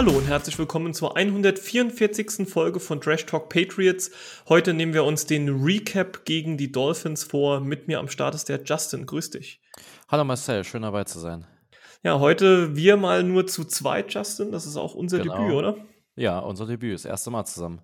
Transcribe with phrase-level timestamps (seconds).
[0.00, 2.48] Hallo und herzlich willkommen zur 144.
[2.48, 4.10] Folge von Trash Talk Patriots.
[4.48, 7.60] Heute nehmen wir uns den Recap gegen die Dolphins vor.
[7.60, 9.04] Mit mir am Start ist der Justin.
[9.04, 9.60] Grüß dich.
[10.08, 11.46] Hallo Marcel, schön dabei zu sein.
[12.02, 14.52] Ja, heute wir mal nur zu zweit, Justin.
[14.52, 15.36] Das ist auch unser genau.
[15.36, 15.76] Debüt, oder?
[16.16, 17.82] Ja, unser Debüt, das erste Mal zusammen.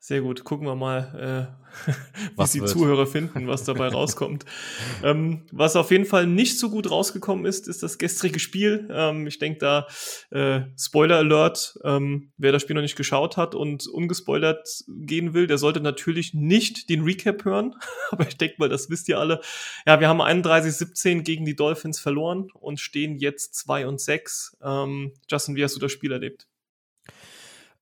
[0.00, 0.44] Sehr gut.
[0.44, 1.92] Gucken wir mal, äh,
[2.36, 2.70] was die wird.
[2.70, 4.44] Zuhörer finden, was dabei rauskommt.
[5.02, 8.88] Ähm, was auf jeden Fall nicht so gut rausgekommen ist, ist das gestrige Spiel.
[8.92, 9.86] Ähm, ich denke da,
[10.30, 15.46] äh, Spoiler Alert, ähm, wer das Spiel noch nicht geschaut hat und ungespoilert gehen will,
[15.46, 17.74] der sollte natürlich nicht den Recap hören.
[18.10, 19.40] Aber ich denke mal, das wisst ihr alle.
[19.86, 24.58] Ja, wir haben 31-17 gegen die Dolphins verloren und stehen jetzt 2 und 6.
[24.62, 26.47] Ähm, Justin, wie hast du das Spiel erlebt?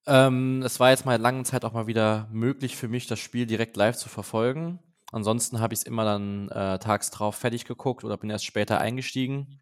[0.06, 3.46] Ähm, es war jetzt mal lange Zeit auch mal wieder möglich für mich, das Spiel
[3.46, 4.78] direkt live zu verfolgen.
[5.12, 8.80] Ansonsten habe ich es immer dann äh, tags drauf fertig geguckt oder bin erst später
[8.80, 9.60] eingestiegen.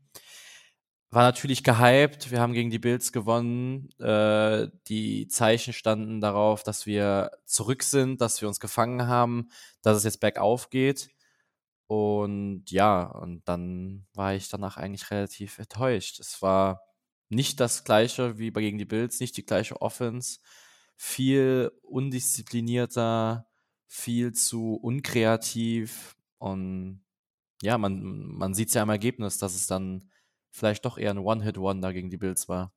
[1.11, 2.31] War natürlich gehypt.
[2.33, 3.89] Wir haben gegen die Bills gewonnen.
[4.01, 9.49] Äh, die Zeichen standen darauf, dass wir zurück sind, dass wir uns gefangen haben,
[9.83, 11.11] dass es jetzt bergauf geht.
[11.87, 16.19] Und ja, und dann war ich danach eigentlich relativ enttäuscht.
[16.21, 16.83] Es war
[17.29, 20.39] nicht das gleiche wie bei gegen die Bills, nicht die gleiche Offense,
[20.97, 23.47] viel undisziplinierter,
[23.87, 27.05] viel zu unkreativ und
[27.63, 30.11] ja, man, man sieht es ja im Ergebnis, dass es dann
[30.51, 32.73] vielleicht doch eher ein One-Hit-Wonder gegen die Bills war.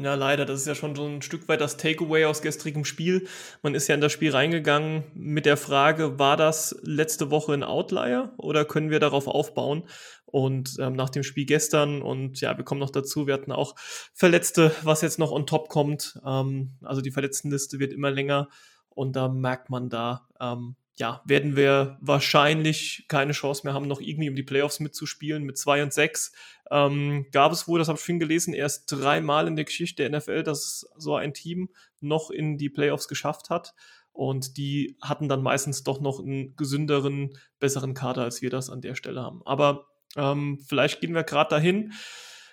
[0.00, 0.44] Ja, leider.
[0.44, 3.26] Das ist ja schon so ein Stück weit das Takeaway aus gestrigem Spiel.
[3.62, 7.64] Man ist ja in das Spiel reingegangen mit der Frage, war das letzte Woche ein
[7.64, 9.82] Outlier oder können wir darauf aufbauen?
[10.30, 13.74] Und ähm, nach dem Spiel gestern und ja, wir kommen noch dazu, wir hatten auch
[14.12, 16.20] Verletzte, was jetzt noch on top kommt.
[16.24, 18.48] Ähm, also die Verletztenliste wird immer länger
[18.90, 24.00] und da merkt man da, ähm, ja, werden wir wahrscheinlich keine Chance mehr haben, noch
[24.00, 25.44] irgendwie um die Playoffs mitzuspielen.
[25.44, 26.32] Mit 2 und 6
[26.70, 30.18] ähm, gab es wohl, das habe ich vorhin gelesen, erst dreimal in der Geschichte der
[30.18, 33.74] NFL, dass so ein Team noch in die Playoffs geschafft hat.
[34.12, 38.80] Und die hatten dann meistens doch noch einen gesünderen, besseren Kader, als wir das an
[38.80, 39.42] der Stelle haben.
[39.44, 39.86] Aber
[40.16, 41.92] ähm, vielleicht gehen wir gerade dahin.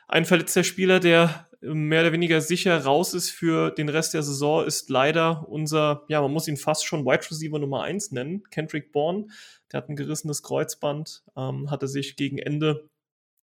[0.08, 4.64] Ein verletzter Spieler, der mehr oder weniger sicher raus ist für den Rest der Saison,
[4.66, 8.92] ist leider unser, ja, man muss ihn fast schon Wide Receiver Nummer 1 nennen, Kendrick
[8.92, 9.28] Bourne.
[9.72, 12.88] Der hat ein gerissenes Kreuzband, ähm, hatte sich gegen Ende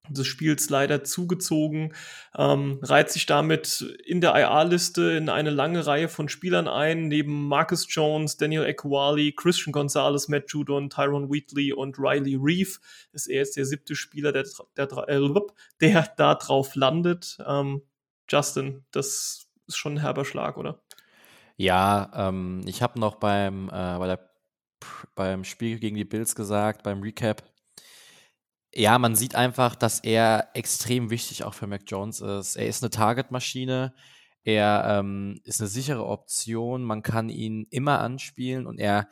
[0.08, 1.94] des Spiels leider zugezogen,
[2.36, 7.48] ähm, reiht sich damit in der IA-Liste in eine lange Reihe von Spielern ein, neben
[7.48, 12.78] Marcus Jones, Daniel Ekwali, Christian Gonzalez, Matt Judon, Tyron Wheatley und Riley Reeve
[13.12, 14.44] ist er jetzt der siebte Spieler, der,
[14.76, 15.40] der, äh,
[15.80, 17.38] der da drauf landet.
[17.46, 17.82] Ähm,
[18.28, 20.80] Justin, das ist schon ein herber Schlag, oder?
[21.56, 24.30] Ja, ähm, ich habe noch beim, äh, bei der,
[25.14, 27.42] beim Spiel gegen die Bills gesagt, beim Recap,
[28.74, 32.56] ja, man sieht einfach, dass er extrem wichtig auch für Mac Jones ist.
[32.56, 33.94] Er ist eine Target-Maschine.
[34.42, 36.82] Er ähm, ist eine sichere Option.
[36.82, 39.08] Man kann ihn immer anspielen und er,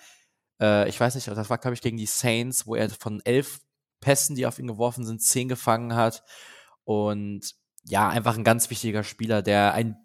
[0.61, 3.61] äh, ich weiß nicht, das war, glaube ich, gegen die Saints, wo er von elf
[4.01, 6.25] Pässen, die auf ihn geworfen sind, zehn gefangen hat.
[6.85, 9.97] Und ja, einfach ein ganz wichtiger Spieler, der ein,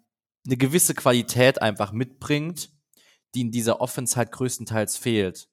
[0.46, 2.70] eine gewisse Qualität einfach mitbringt,
[3.34, 5.48] die in dieser Offense halt größtenteils fehlt.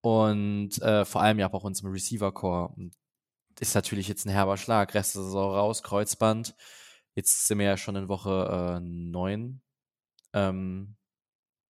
[0.00, 2.74] Und äh, vor allem ja auch uns im Receiver-Core
[3.60, 4.94] ist natürlich jetzt ein herber Schlag.
[4.94, 6.54] Rest der Saison raus, Kreuzband.
[7.14, 9.60] Jetzt sind wir ja schon in Woche äh, 9.
[10.34, 10.96] Ähm,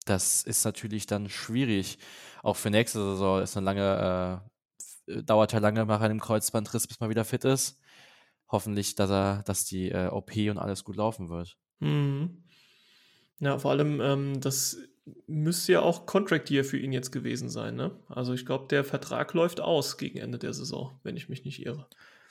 [0.05, 1.99] das ist natürlich dann schwierig.
[2.43, 4.43] Auch für nächste Saison ist eine lange,
[5.09, 7.81] äh, dauert ja lange nach einem Kreuzbandriss, bis man wieder fit ist.
[8.49, 11.57] Hoffentlich, dass er, dass die äh, OP und alles gut laufen wird.
[11.81, 12.45] Mhm.
[13.39, 14.79] Ja, vor allem, ähm, das
[15.27, 17.93] müsste ja auch Contract Year für ihn jetzt gewesen sein, ne?
[18.09, 21.65] Also ich glaube, der Vertrag läuft aus gegen Ende der Saison, wenn ich mich nicht
[21.65, 21.87] irre.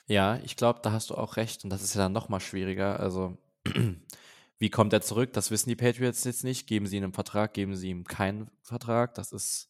[0.07, 2.39] Ja, ich glaube, da hast du auch recht und das ist ja dann noch mal
[2.39, 2.99] schwieriger.
[2.99, 3.37] Also
[4.59, 5.33] wie kommt er zurück?
[5.33, 6.67] Das wissen die Patriots jetzt nicht.
[6.67, 9.15] Geben sie ihm einen Vertrag, geben sie ihm keinen Vertrag.
[9.15, 9.69] Das ist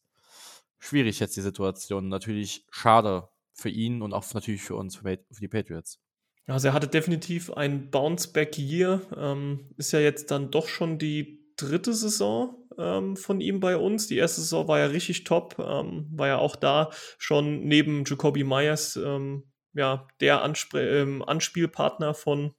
[0.80, 2.10] schwierig jetzt die Situation.
[2.10, 6.00] Natürlich schade für ihn und auch natürlich für uns, für die Patriots.
[6.48, 9.02] Also er hatte definitiv ein Bounce-Back-Year.
[9.16, 14.08] Ähm, ist ja jetzt dann doch schon die dritte Saison ähm, von ihm bei uns.
[14.08, 18.44] Die erste Saison war ja richtig top, ähm, war ja auch da schon neben Jacoby
[18.44, 19.44] Myers ähm,
[19.74, 22.54] ja, der Anspr ähm, Anspielpartner von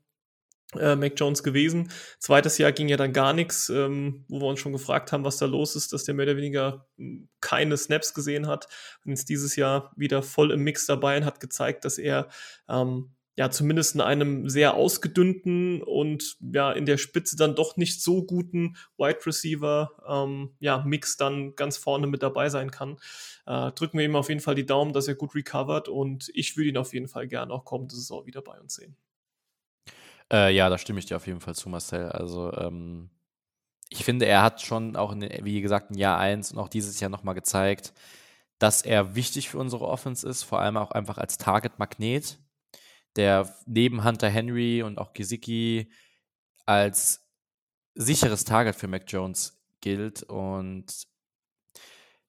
[0.78, 1.90] äh, Mac Jones gewesen.
[2.19, 5.38] Zweites Jahr ging ja dann gar nichts, ähm, wo wir uns schon gefragt haben, was
[5.38, 8.69] da los ist, dass der mehr oder weniger hm, keine Snaps gesehen hat.
[9.04, 12.28] Und jetzt dieses Jahr wieder voll im Mix dabei und hat gezeigt, dass er
[12.69, 18.02] ähm, ja zumindest in einem sehr ausgedünnten und ja in der Spitze dann doch nicht
[18.02, 22.96] so guten Wide Receiver ähm, ja Mix dann ganz vorne mit dabei sein kann.
[23.46, 26.56] Äh, drücken wir ihm auf jeden Fall die Daumen, dass er gut recovert und ich
[26.56, 28.96] würde ihn auf jeden Fall gerne auch kommende Saison wieder bei uns sehen.
[30.32, 32.08] Äh, ja, da stimme ich dir auf jeden Fall zu, Marcel.
[32.08, 33.10] Also, ähm,
[33.88, 36.98] ich finde, er hat schon auch, in, wie gesagt, in Jahr 1 und auch dieses
[36.98, 37.92] Jahr nochmal gezeigt,
[38.58, 42.38] dass er wichtig für unsere Offense ist, vor allem auch einfach als Target-Magnet,
[43.16, 45.90] der neben Hunter Henry und auch Gesicki
[46.66, 47.26] als
[47.94, 50.22] sicheres Target für Mac Jones gilt.
[50.22, 50.86] Und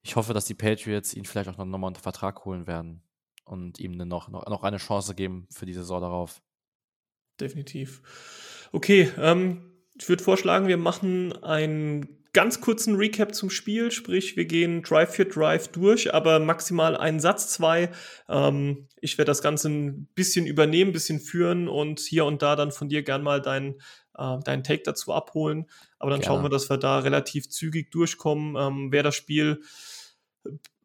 [0.02, 3.04] ich hoffe, dass die Patriots ihn vielleicht auch nochmal unter Vertrag holen werden
[3.44, 6.42] und ihm noch, noch, noch eine Chance geben für die Saison darauf.
[7.40, 8.70] Definitiv.
[8.72, 14.46] Okay, ähm, ich würde vorschlagen, wir machen einen ganz kurzen Recap zum Spiel, sprich, wir
[14.46, 17.90] gehen Drive für Drive durch, aber maximal einen Satz, zwei.
[18.30, 22.56] Ähm, ich werde das Ganze ein bisschen übernehmen, ein bisschen führen und hier und da
[22.56, 23.82] dann von dir gern mal deinen
[24.20, 25.66] äh, deinen Take dazu abholen.
[25.98, 26.36] Aber dann Gerne.
[26.36, 28.56] schauen wir, dass wir da relativ zügig durchkommen.
[28.56, 29.64] Ähm, wer das Spiel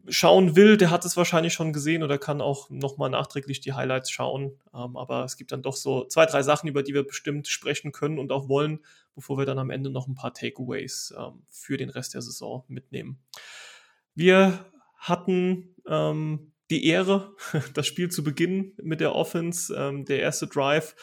[0.09, 4.11] schauen will, der hat es wahrscheinlich schon gesehen oder kann auch nochmal nachträglich die Highlights
[4.11, 4.59] schauen.
[4.75, 7.93] Ähm, aber es gibt dann doch so zwei, drei Sachen, über die wir bestimmt sprechen
[7.93, 8.81] können und auch wollen,
[9.15, 12.65] bevor wir dann am Ende noch ein paar Takeaways ähm, für den Rest der Saison
[12.69, 13.19] mitnehmen.
[14.15, 14.67] Wir
[14.97, 17.35] hatten ähm, die Ehre,
[17.75, 19.75] das Spiel zu beginnen mit der Offense.
[19.75, 20.97] Ähm, der erste Drive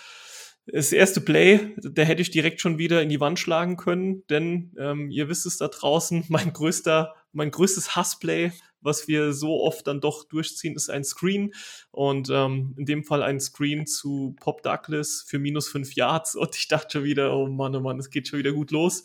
[0.72, 4.74] das erste Play, da hätte ich direkt schon wieder in die Wand schlagen können, denn
[4.78, 8.52] ähm, ihr wisst es da draußen, mein größter, mein größtes Hassplay,
[8.82, 11.54] was wir so oft dann doch durchziehen, ist ein Screen
[11.92, 16.56] und ähm, in dem Fall ein Screen zu Pop Douglas für minus fünf Yards und
[16.56, 19.04] ich dachte schon wieder, oh Mann, oh Mann, es geht schon wieder gut los.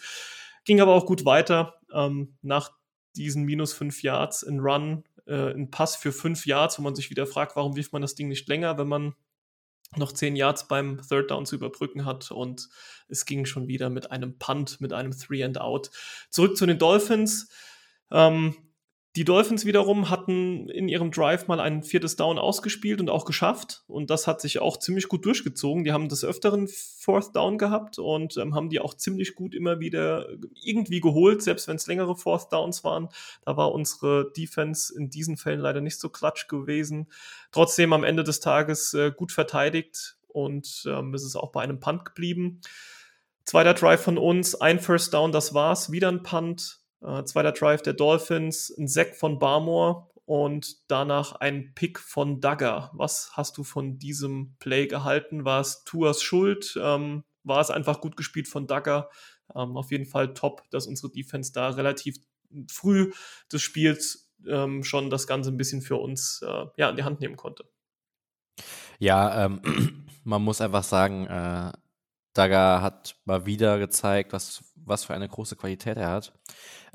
[0.64, 1.75] Ging aber auch gut weiter.
[1.93, 2.70] Ähm, nach
[3.16, 7.11] diesen minus fünf Yards ein Run, äh, ein Pass für fünf Yards, wo man sich
[7.11, 9.14] wieder fragt, warum wirft man das Ding nicht länger, wenn man
[9.96, 12.69] noch zehn Yards beim Third Down zu überbrücken hat und
[13.08, 15.91] es ging schon wieder mit einem Punt, mit einem Three and Out.
[16.31, 17.49] Zurück zu den Dolphins.
[18.11, 18.56] Ähm,
[19.16, 23.84] die Dolphins wiederum hatten in ihrem Drive mal ein viertes Down ausgespielt und auch geschafft.
[23.87, 25.84] Und das hat sich auch ziemlich gut durchgezogen.
[25.84, 29.78] Die haben des Öfteren Fourth Down gehabt und ähm, haben die auch ziemlich gut immer
[29.78, 30.28] wieder
[30.61, 33.08] irgendwie geholt, selbst wenn es längere Fourth Downs waren.
[33.44, 37.06] Da war unsere Defense in diesen Fällen leider nicht so klatsch gewesen.
[37.52, 41.78] Trotzdem am Ende des Tages äh, gut verteidigt und ähm, ist es auch bei einem
[41.78, 42.61] Punt geblieben.
[43.44, 45.93] Zweiter Drive von uns, ein First Down, das war's.
[45.93, 51.75] Wieder ein Punt äh, zweiter Drive der Dolphins, ein Sack von Barmore und danach ein
[51.75, 52.91] Pick von Dagger.
[52.95, 55.45] Was hast du von diesem Play gehalten?
[55.45, 56.79] War es Tuas Schuld?
[56.81, 59.11] Ähm, war es einfach gut gespielt von Dagger?
[59.55, 62.17] Ähm, auf jeden Fall top, dass unsere Defense da relativ
[62.71, 63.12] früh
[63.53, 67.21] des Spiels ähm, schon das Ganze ein bisschen für uns äh, ja, in die Hand
[67.21, 67.65] nehmen konnte.
[68.99, 71.73] Ja, ähm, man muss einfach sagen, äh,
[72.33, 76.33] Dagger hat mal wieder gezeigt, was, was für eine große Qualität er hat.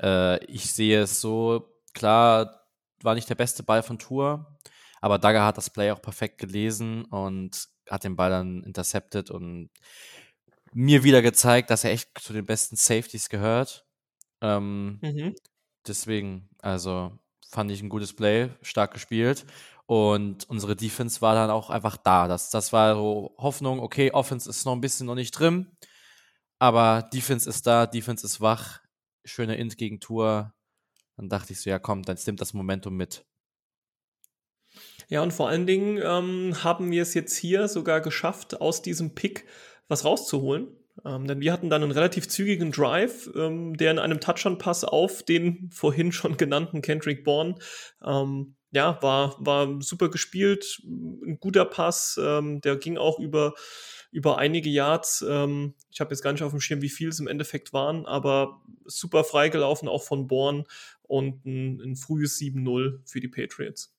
[0.00, 2.66] Äh, ich sehe es so, klar,
[3.02, 4.58] war nicht der beste Ball von Tour,
[5.00, 9.70] aber Dagger hat das Play auch perfekt gelesen und hat den Ball dann intercepted und
[10.72, 13.86] mir wieder gezeigt, dass er echt zu den besten Safeties gehört.
[14.40, 15.34] Ähm, mhm.
[15.86, 17.18] Deswegen, also
[17.50, 19.44] fand ich ein gutes Play, stark gespielt.
[19.86, 22.28] Und unsere Defense war dann auch einfach da.
[22.28, 25.66] Das, das war so Hoffnung, okay, Offense ist noch ein bisschen noch nicht drin,
[26.60, 28.80] aber Defense ist da, Defense ist wach
[29.24, 30.54] schöne Int gegen Tour.
[31.16, 33.24] Dann dachte ich so, ja komm, dann stimmt das Momentum mit.
[35.08, 39.14] Ja, und vor allen Dingen ähm, haben wir es jetzt hier sogar geschafft, aus diesem
[39.14, 39.46] Pick
[39.88, 40.68] was rauszuholen.
[41.04, 45.22] Ähm, denn wir hatten dann einen relativ zügigen Drive, ähm, der in einem Touchdown-Pass auf
[45.22, 47.56] den vorhin schon genannten Kendrick Bourne
[48.04, 53.54] ähm, ja, war, war super gespielt, ein guter Pass, ähm, der ging auch über
[54.10, 55.24] über einige Yards.
[55.28, 58.06] Ähm, ich habe jetzt gar nicht auf dem Schirm, wie viel es im Endeffekt waren,
[58.06, 60.64] aber super freigelaufen, auch von Born
[61.02, 63.94] und ein, ein frühes 7-0 für die Patriots.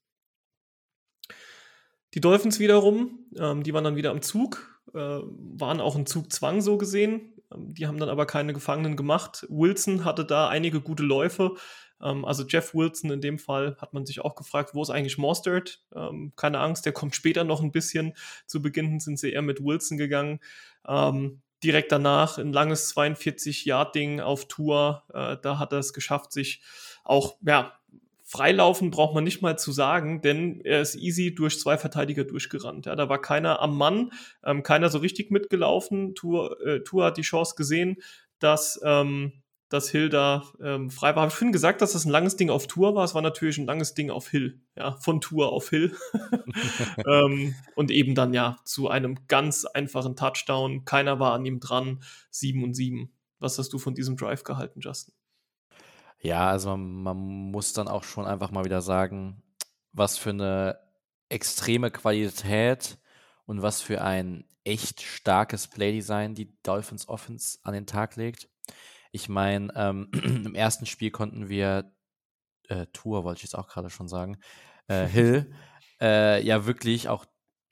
[2.13, 6.61] Die Dolphins wiederum, ähm, die waren dann wieder am Zug, äh, waren auch ein Zugzwang
[6.61, 7.33] so gesehen.
[7.53, 9.45] Ähm, die haben dann aber keine Gefangenen gemacht.
[9.49, 11.55] Wilson hatte da einige gute Läufe,
[12.01, 15.17] ähm, also Jeff Wilson in dem Fall hat man sich auch gefragt, wo ist eigentlich
[15.17, 15.81] Mostert?
[15.96, 18.13] Ähm, keine Angst, der kommt später noch ein bisschen.
[18.46, 20.39] Zu Beginn sind sie eher mit Wilson gegangen.
[20.88, 25.03] Ähm, direkt danach ein langes 42-Yard-Ding auf Tour.
[25.13, 26.62] Äh, da hat er es geschafft, sich
[27.03, 27.74] auch, ja,
[28.24, 32.86] Freilaufen braucht man nicht mal zu sagen, denn er ist easy durch zwei Verteidiger durchgerannt.
[32.86, 34.13] Ja, da war keiner am Mann,
[34.46, 36.15] ähm, keiner so richtig mitgelaufen.
[36.15, 37.98] Tour, äh, Tour hat die Chance gesehen,
[38.39, 39.34] dass ähm,
[39.71, 41.21] dass Hill da ähm, frei war.
[41.21, 43.05] Habe ich vorhin gesagt, dass das ein langes Ding auf Tour war?
[43.05, 45.95] Es war natürlich ein langes Ding auf Hill, ja, von Tour auf Hill.
[47.07, 50.83] ähm, und eben dann ja zu einem ganz einfachen Touchdown.
[50.83, 52.03] Keiner war an ihm dran.
[52.31, 53.13] 7 und 7.
[53.39, 55.13] Was hast du von diesem Drive gehalten, Justin?
[56.19, 57.17] Ja, also man, man
[57.51, 59.41] muss dann auch schon einfach mal wieder sagen,
[59.93, 60.77] was für eine
[61.29, 62.99] extreme Qualität
[63.45, 68.49] und was für ein echt starkes Playdesign die Dolphins Offense an den Tag legt.
[69.11, 70.09] Ich meine, ähm,
[70.45, 71.93] im ersten Spiel konnten wir
[72.67, 74.37] äh, Tour, wollte ich jetzt auch gerade schon sagen,
[74.87, 75.53] äh, Hill,
[76.01, 77.25] äh, ja wirklich auch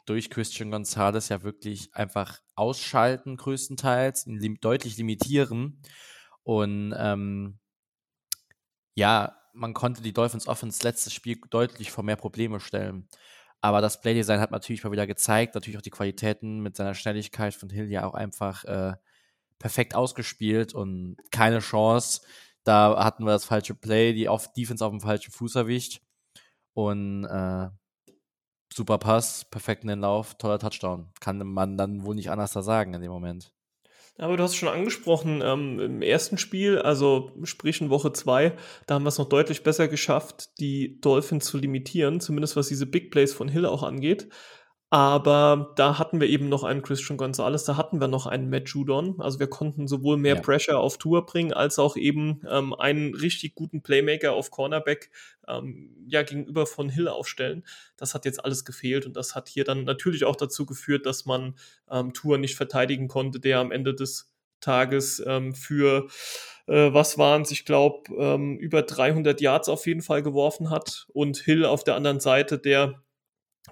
[0.05, 5.81] durch Christian Gonzalez ja wirklich einfach ausschalten, größtenteils, lim deutlich limitieren.
[6.43, 7.59] Und ähm,
[8.95, 13.07] ja, man konnte die Dolphins Offense letztes Spiel deutlich vor mehr Probleme stellen.
[13.61, 17.53] Aber das Playdesign hat natürlich mal wieder gezeigt, natürlich auch die Qualitäten mit seiner Schnelligkeit
[17.53, 18.93] von Hill ja auch einfach äh,
[19.59, 22.21] perfekt ausgespielt und keine Chance.
[22.63, 26.01] Da hatten wir das falsche Play, die auf Defense auf dem falschen Fuß erwischt.
[26.73, 27.69] Und äh,
[28.73, 31.11] super Pass, perfekt in den Lauf, toller Touchdown.
[31.19, 33.51] Kann man dann wohl nicht anders da sagen in dem Moment.
[34.17, 38.53] Aber du hast es schon angesprochen, ähm, im ersten Spiel, also sprich in Woche 2,
[38.85, 42.85] da haben wir es noch deutlich besser geschafft, die Dolphins zu limitieren, zumindest was diese
[42.85, 44.27] Big Plays von Hill auch angeht.
[44.91, 48.69] Aber da hatten wir eben noch einen Christian Gonzalez, da hatten wir noch einen Matt
[48.69, 49.21] Judon.
[49.21, 50.41] Also wir konnten sowohl mehr ja.
[50.41, 55.11] Pressure auf Tour bringen, als auch eben ähm, einen richtig guten Playmaker auf Cornerback
[55.47, 57.63] ähm, ja, gegenüber von Hill aufstellen.
[57.97, 61.25] Das hat jetzt alles gefehlt und das hat hier dann natürlich auch dazu geführt, dass
[61.25, 61.53] man
[61.91, 66.07] ähm, Tour nicht verteidigen konnte, der am Ende des Tages ähm, für
[66.65, 71.05] äh, was waren es, ich glaube, ähm, über 300 Yards auf jeden Fall geworfen hat
[71.13, 73.03] und Hill auf der anderen Seite, der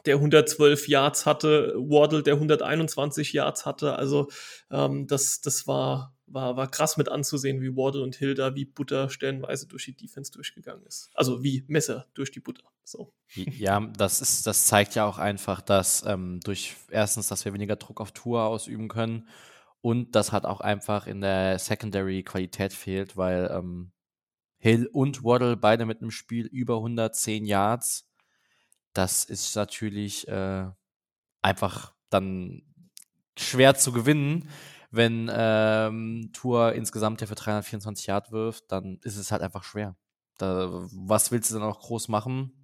[0.05, 3.95] der 112 Yards hatte, Waddle, der 121 Yards hatte.
[3.95, 4.29] Also
[4.69, 9.09] ähm, das, das war, war, war krass mit anzusehen, wie Waddle und Hilda wie Butter
[9.09, 11.09] stellenweise durch die Defense durchgegangen ist.
[11.13, 12.63] Also wie Messer durch die Butter.
[12.83, 13.13] So.
[13.33, 17.75] Ja, das ist, das zeigt ja auch einfach, dass ähm, durch erstens, dass wir weniger
[17.75, 19.27] Druck auf Tour ausüben können
[19.81, 23.91] und das hat auch einfach in der Secondary Qualität fehlt, weil ähm,
[24.59, 28.06] Hill und Waddle beide mit einem Spiel über 110 Yards
[28.97, 30.65] das ist natürlich äh,
[31.43, 32.63] einfach dann
[33.37, 34.49] schwer zu gewinnen.
[34.89, 39.95] Wenn ähm, Tour insgesamt ja für 324 Yard wirft, dann ist es halt einfach schwer.
[40.37, 42.63] Da, was willst du dann auch groß machen?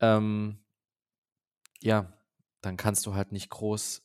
[0.00, 0.64] Ähm,
[1.80, 2.12] ja,
[2.60, 4.02] dann kannst du halt nicht groß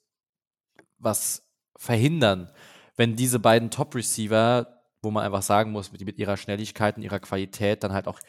[0.98, 2.51] was verhindern.
[2.96, 7.20] Wenn diese beiden Top-Receiver, wo man einfach sagen muss, mit, mit ihrer Schnelligkeit und ihrer
[7.20, 8.20] Qualität dann halt auch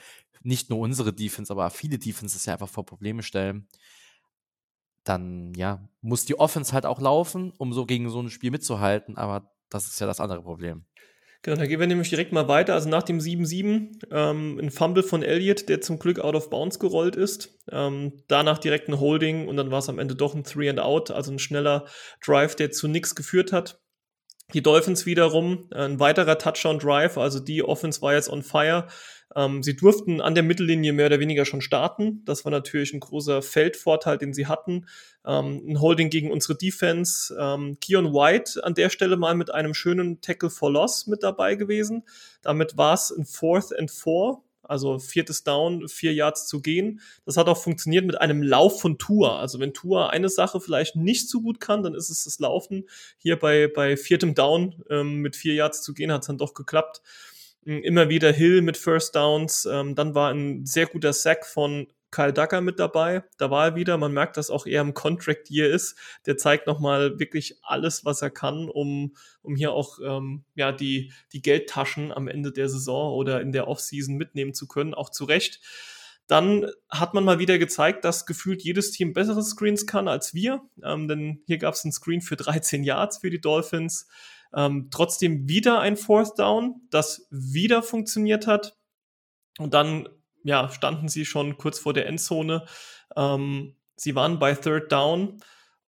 [0.42, 3.68] nicht nur unsere Defense, aber viele Defenses ja einfach vor Probleme stellen,
[5.04, 9.16] dann ja, muss die Offense halt auch laufen, um so gegen so ein Spiel mitzuhalten,
[9.16, 10.84] aber das ist ja das andere Problem.
[11.42, 12.74] Genau, da gehen wir nämlich direkt mal weiter.
[12.74, 16.78] Also nach dem 7-7 ähm, ein Fumble von Elliott, der zum Glück out of bounds
[16.78, 17.58] gerollt ist.
[17.70, 20.80] Ähm, danach direkt ein Holding und dann war es am Ende doch ein Three and
[20.80, 21.86] Out, also ein schneller
[22.22, 23.79] Drive, der zu nichts geführt hat.
[24.52, 28.88] Die Dolphins wiederum, ein weiterer Touchdown Drive, also die Offense war jetzt on fire.
[29.36, 32.22] Ähm, sie durften an der Mittellinie mehr oder weniger schon starten.
[32.24, 34.86] Das war natürlich ein großer Feldvorteil, den sie hatten.
[35.24, 37.36] Ähm, ein Holding gegen unsere Defense.
[37.38, 41.54] Ähm, Keon White an der Stelle mal mit einem schönen Tackle for Loss mit dabei
[41.54, 42.02] gewesen.
[42.42, 44.42] Damit war es ein Fourth and Four.
[44.70, 47.00] Also viertes Down, vier Yards zu gehen.
[47.24, 49.38] Das hat auch funktioniert mit einem Lauf von Tour.
[49.38, 52.88] Also wenn Tour eine Sache vielleicht nicht so gut kann, dann ist es das Laufen.
[53.18, 56.54] Hier bei, bei viertem Down ähm, mit vier Yards zu gehen, hat es dann doch
[56.54, 57.02] geklappt.
[57.64, 59.66] Immer wieder Hill mit First Downs.
[59.66, 63.24] Ähm, dann war ein sehr guter Sack von Kyle Ducker mit dabei.
[63.38, 63.96] Da war er wieder.
[63.96, 65.96] Man merkt, dass auch er im Contract hier ist.
[66.26, 71.12] Der zeigt nochmal wirklich alles, was er kann, um, um hier auch ähm, ja, die,
[71.32, 74.94] die Geldtaschen am Ende der Saison oder in der Offseason mitnehmen zu können.
[74.94, 75.60] Auch zu Recht.
[76.26, 80.62] Dann hat man mal wieder gezeigt, dass gefühlt jedes Team bessere Screens kann als wir.
[80.82, 84.06] Ähm, denn hier gab es einen Screen für 13 Yards für die Dolphins.
[84.54, 88.76] Ähm, trotzdem wieder ein Fourth Down, das wieder funktioniert hat.
[89.58, 90.08] Und dann
[90.44, 92.64] ja, standen sie schon kurz vor der Endzone.
[93.16, 95.42] Ähm, sie waren bei Third Down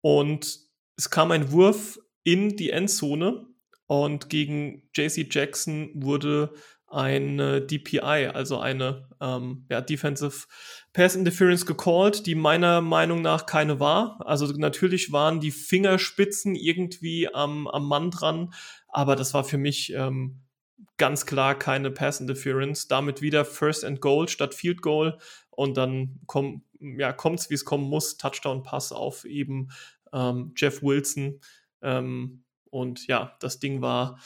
[0.01, 0.59] und
[0.97, 3.47] es kam ein Wurf in die Endzone
[3.87, 6.53] und gegen JC Jackson wurde
[6.91, 10.47] eine DPI, also eine ähm, ja, Defensive
[10.93, 14.21] Pass Interference gecallt, die meiner Meinung nach keine war.
[14.25, 18.55] Also natürlich waren die Fingerspitzen irgendwie am, am Mann dran,
[18.89, 20.41] aber das war für mich ähm,
[20.99, 22.89] ganz klar keine Pass Interference.
[22.89, 25.19] Damit wieder First and Goal statt Field Goal
[25.51, 28.17] und dann komm, ja, kommt's, wie es kommen muss.
[28.17, 29.71] Touchdown Pass auf eben
[30.13, 31.41] ähm, Jeff Wilson.
[31.83, 34.19] Ähm, und ja, das Ding war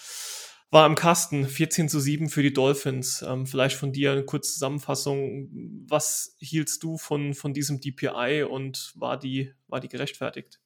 [0.72, 3.20] war im Kasten 14 zu 7 für die Dolphins.
[3.20, 5.50] Ähm, vielleicht von dir eine kurze Zusammenfassung.
[5.86, 10.60] Was hieltst du von, von diesem DPI und war die, war die gerechtfertigt?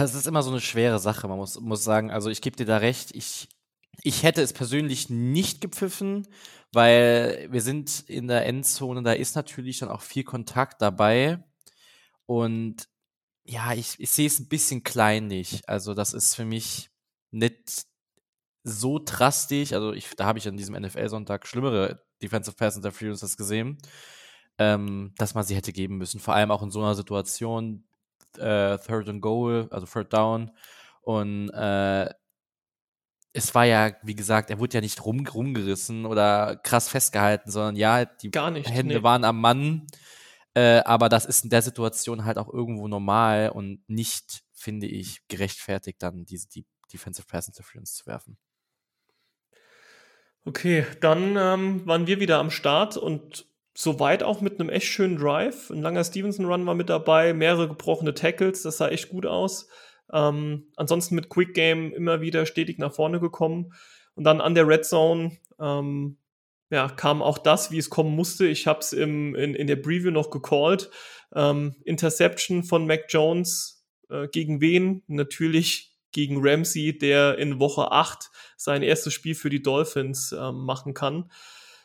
[0.00, 1.28] Es ist immer so eine schwere Sache.
[1.28, 3.14] Man muss, muss sagen, also ich gebe dir da recht.
[3.14, 3.48] Ich,
[4.02, 6.26] ich hätte es persönlich nicht gepfiffen,
[6.72, 9.02] weil wir sind in der Endzone.
[9.02, 11.42] Da ist natürlich dann auch viel Kontakt dabei.
[12.26, 12.88] Und
[13.44, 15.62] ja, ich, ich sehe es ein bisschen kleinlich.
[15.68, 16.90] Also, das ist für mich
[17.30, 17.86] nicht
[18.64, 19.72] so drastisch.
[19.72, 23.78] Also, ich, da habe ich an diesem NFL-Sonntag schlimmere Defensive Pass Interferences gesehen,
[24.58, 26.20] ähm, dass man sie hätte geben müssen.
[26.20, 27.84] Vor allem auch in so einer Situation,
[28.36, 30.50] äh, Third and Goal, also Third Down.
[31.02, 32.12] Und äh,
[33.32, 37.76] es war ja, wie gesagt, er wurde ja nicht rum, rumgerissen oder krass festgehalten, sondern
[37.76, 39.02] ja, die nicht, Hände nee.
[39.02, 39.86] waren am Mann.
[40.54, 45.26] Äh, aber das ist in der Situation halt auch irgendwo normal und nicht, finde ich,
[45.28, 48.38] gerechtfertigt, dann diese die Defensive Pass Interference zu werfen.
[50.44, 55.16] Okay, dann ähm, waren wir wieder am Start und soweit auch mit einem echt schönen
[55.16, 55.70] Drive.
[55.70, 59.68] Ein langer Stevenson-Run war mit dabei, mehrere gebrochene Tackles, das sah echt gut aus.
[60.12, 63.72] Ähm, ansonsten mit Quick Game immer wieder stetig nach vorne gekommen.
[64.14, 66.18] Und dann an der Red Zone ähm,
[66.70, 68.46] ja, kam auch das, wie es kommen musste.
[68.46, 70.90] Ich habe es in, in der Preview noch gecallt.
[71.34, 75.02] Ähm, Interception von Mac Jones äh, gegen wen?
[75.06, 80.94] Natürlich gegen Ramsey, der in Woche 8 sein erstes Spiel für die Dolphins äh, machen
[80.94, 81.30] kann.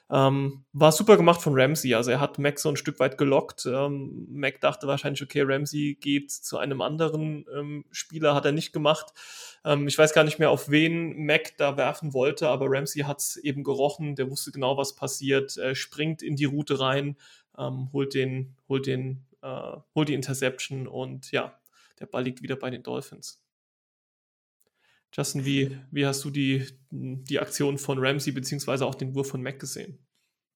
[0.09, 1.95] Ähm, war super gemacht von Ramsey.
[1.95, 3.65] Also er hat Mac so ein Stück weit gelockt.
[3.65, 8.73] Ähm, Mac dachte wahrscheinlich, okay, Ramsey geht zu einem anderen ähm, Spieler, hat er nicht
[8.73, 9.13] gemacht.
[9.65, 13.19] Ähm, ich weiß gar nicht mehr, auf wen Mac da werfen wollte, aber Ramsey hat
[13.19, 14.15] es eben gerochen.
[14.15, 15.57] Der wusste genau, was passiert.
[15.57, 17.17] Er springt in die Route rein,
[17.57, 21.57] ähm, holt den, holt den, äh, holt die Interception und ja,
[21.99, 23.42] der Ball liegt wieder bei den Dolphins.
[25.13, 29.43] Justin, wie, wie hast du die, die Aktion von Ramsey beziehungsweise auch den Wurf von
[29.43, 29.99] Mac gesehen?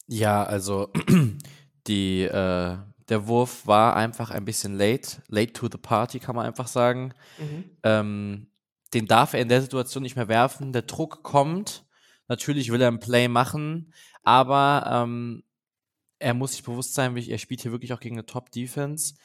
[0.07, 0.91] Ja, also
[1.87, 2.77] die, äh,
[3.09, 7.13] der Wurf war einfach ein bisschen late, late to the party, kann man einfach sagen.
[7.37, 7.63] Mhm.
[7.83, 8.47] Ähm,
[8.93, 10.73] den darf er in der Situation nicht mehr werfen.
[10.73, 11.85] Der Druck kommt.
[12.27, 15.43] Natürlich will er ein Play machen, aber ähm,
[16.19, 19.15] er muss sich bewusst sein, er spielt hier wirklich auch gegen eine Top-Defense.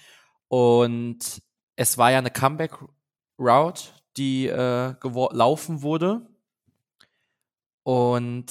[0.47, 1.43] Und
[1.75, 3.83] es war ja eine Comeback-Route,
[4.17, 4.95] die äh,
[5.33, 6.27] laufen wurde.
[7.83, 8.47] Und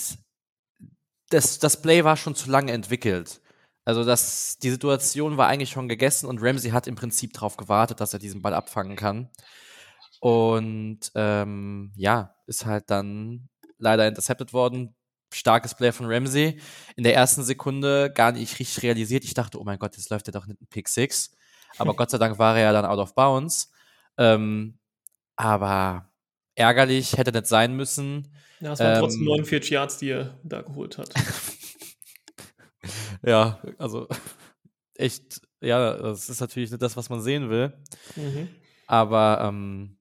[1.30, 3.42] das, das Play war schon zu lange entwickelt.
[3.86, 8.00] Also das, die Situation war eigentlich schon gegessen und Ramsey hat im Prinzip darauf gewartet,
[8.00, 9.30] dass er diesen Ball abfangen kann.
[10.20, 14.96] Und ähm, ja, ist halt dann leider intercepted worden.
[15.34, 16.60] Starkes Play von Ramsey.
[16.96, 19.24] In der ersten Sekunde gar nicht richtig realisiert.
[19.24, 21.32] Ich dachte, oh mein Gott, jetzt läuft er doch nicht ein Pick 6.
[21.78, 23.72] Aber Gott sei Dank war er ja dann out of bounds.
[24.18, 24.78] Ähm,
[25.42, 26.08] aber
[26.54, 28.32] ärgerlich, hätte nicht sein müssen.
[28.60, 31.10] Ja, es waren ähm, trotzdem 49 Yards, die er da geholt hat.
[33.26, 34.08] ja, also
[34.94, 37.74] echt, ja, das ist natürlich nicht das, was man sehen will.
[38.16, 38.50] Mhm.
[38.86, 39.98] Aber ähm,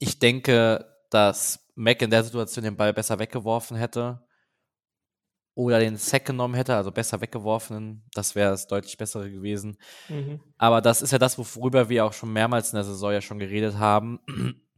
[0.00, 4.26] ich denke, dass Mac in der Situation den Ball besser weggeworfen hätte
[5.54, 9.76] oder den Sack genommen hätte, also besser weggeworfen, das wäre das deutlich bessere gewesen.
[10.08, 10.40] Mhm.
[10.58, 13.38] Aber das ist ja das, worüber wir auch schon mehrmals in der Saison ja schon
[13.38, 14.18] geredet haben,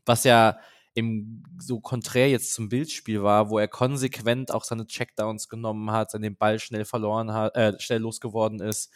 [0.04, 0.58] was ja
[0.94, 6.12] im so konträr jetzt zum Bildspiel war, wo er konsequent auch seine Checkdowns genommen hat,
[6.14, 8.90] den Ball schnell verloren hat, äh, schnell losgeworden ist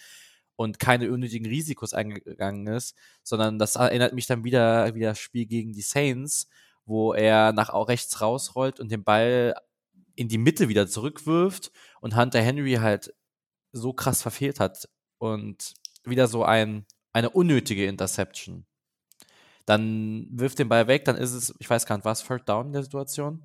[0.57, 5.47] und keine unnötigen Risikos eingegangen ist, sondern das erinnert mich dann wieder wie das Spiel
[5.47, 6.49] gegen die Saints,
[6.85, 9.55] wo er nach rechts rausrollt und den Ball
[10.21, 13.15] in die Mitte wieder zurückwirft und Hunter Henry halt
[13.73, 15.73] so krass verfehlt hat und
[16.05, 18.67] wieder so ein, eine unnötige Interception.
[19.65, 22.47] Dann wirft den Ball weg, dann ist es, ich weiß gar nicht, war es Third
[22.47, 23.43] Down in der Situation?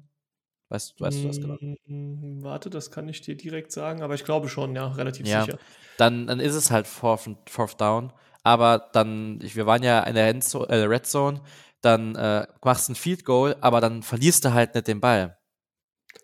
[0.67, 1.55] Weißt, weißt du das genau?
[1.85, 5.45] Mm, warte, das kann ich dir direkt sagen, aber ich glaube schon, ja, relativ ja,
[5.45, 5.57] sicher.
[5.97, 8.11] Dann, dann ist es halt Fourth, fourth Down,
[8.43, 11.41] aber dann, ich, wir waren ja in der äh, Red Zone,
[11.79, 15.37] dann äh, machst du ein Field Goal, aber dann verlierst du halt nicht den Ball.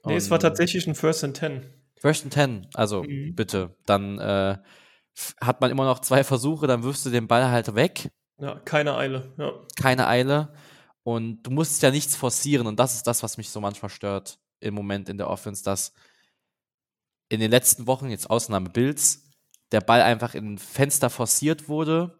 [0.06, 1.64] Nee, es war tatsächlich ein First and Ten.
[2.00, 3.36] First and Ten, also mhm.
[3.36, 3.76] bitte.
[3.86, 4.58] Dann äh,
[5.40, 8.10] hat man immer noch zwei Versuche, dann wirfst du den Ball halt weg.
[8.40, 9.32] Ja, keine Eile.
[9.38, 9.54] Ja.
[9.76, 10.54] Keine Eile.
[11.04, 12.68] Und du musst ja nichts forcieren.
[12.68, 15.94] Und das ist das, was mich so manchmal stört im Moment in der Offense, dass
[17.30, 19.30] in den letzten Wochen, jetzt Ausnahme Bills,
[19.72, 22.20] der Ball einfach in ein Fenster forciert wurde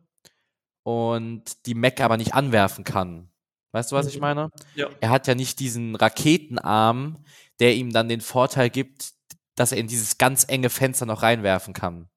[0.84, 3.30] und die Mac aber nicht anwerfen kann.
[3.74, 4.22] Weißt du, was ich mhm.
[4.22, 4.50] meine?
[4.76, 4.90] Ja.
[5.00, 7.24] Er hat ja nicht diesen Raketenarm,
[7.62, 9.12] der ihm dann den Vorteil gibt,
[9.56, 12.10] dass er in dieses ganz enge Fenster noch reinwerfen kann.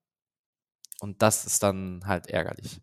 [0.99, 2.81] Und das ist dann halt ärgerlich.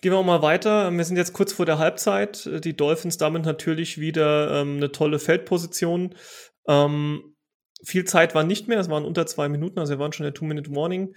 [0.00, 0.90] Gehen wir auch mal weiter.
[0.90, 2.64] Wir sind jetzt kurz vor der Halbzeit.
[2.64, 6.14] Die Dolphins damit natürlich wieder ähm, eine tolle Feldposition.
[6.66, 7.36] Ähm,
[7.82, 10.32] viel Zeit war nicht mehr, es waren unter zwei Minuten, also wir waren schon der
[10.32, 11.14] Two-Minute-Warning.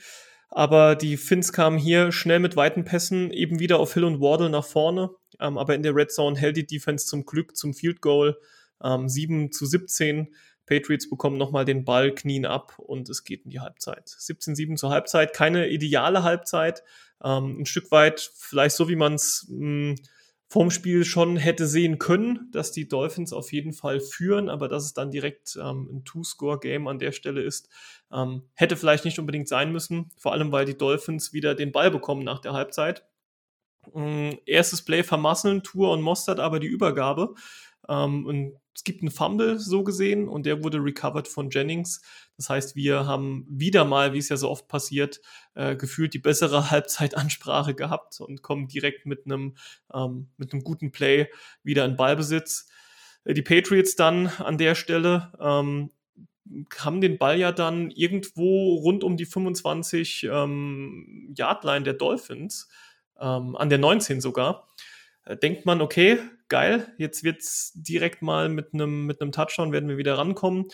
[0.50, 4.50] Aber die Finns kamen hier schnell mit weiten Pässen eben wieder auf Hill und Wardle
[4.50, 5.12] nach vorne.
[5.40, 8.38] Ähm, aber in der Red Zone hält die Defense zum Glück zum Field Goal
[8.84, 10.34] ähm, 7 zu 17.
[10.66, 14.08] Patriots bekommen nochmal den Ball, knien ab und es geht in die Halbzeit.
[14.08, 15.34] 17-7 zur Halbzeit.
[15.34, 16.84] Keine ideale Halbzeit,
[17.24, 19.96] Ähm, ein Stück weit vielleicht so, wie man es hm,
[20.50, 24.86] vom Spiel schon hätte sehen können, dass die Dolphins auf jeden Fall führen, aber dass
[24.86, 27.70] es dann direkt ähm, ein Two-Score-Game an der Stelle ist,
[28.14, 31.92] ähm, hätte vielleicht nicht unbedingt sein müssen, vor allem weil die Dolphins wieder den Ball
[31.92, 33.04] bekommen nach der Halbzeit.
[33.94, 37.36] Ähm, erstes Play vermasseln, Tour und Mostert aber die Übergabe.
[37.90, 42.02] Ähm, und es gibt einen Fumble so gesehen und der wurde recovered von Jennings.
[42.36, 45.20] Das heißt, wir haben wieder mal, wie es ja so oft passiert,
[45.56, 49.56] äh, gefühlt die bessere Halbzeitansprache gehabt und kommen direkt mit einem
[49.94, 51.28] ähm, mit einem guten Play
[51.64, 52.70] wieder in Ballbesitz.
[53.24, 55.92] Äh, die Patriots dann an der Stelle ähm,
[56.78, 62.70] haben den Ball ja dann irgendwo rund um die 25 ähm, Yard-Line der Dolphins,
[63.20, 64.68] ähm, an der 19 sogar.
[65.28, 69.90] Äh, denkt man, okay, geil, jetzt wird es direkt mal mit einem mit Touchdown werden
[69.90, 70.68] wir wieder rankommen.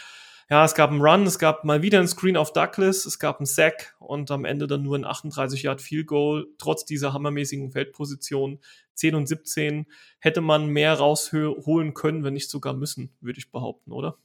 [0.49, 3.39] Ja, es gab einen Run, es gab mal wieder einen Screen auf Douglas, es gab
[3.39, 7.71] einen Sack und am Ende dann nur ein 38 Yard Field Goal, trotz dieser hammermäßigen
[7.71, 8.59] Feldposition.
[8.95, 9.87] 10 und 17
[10.19, 14.17] hätte man mehr rausholen können, wenn nicht sogar müssen, würde ich behaupten, oder?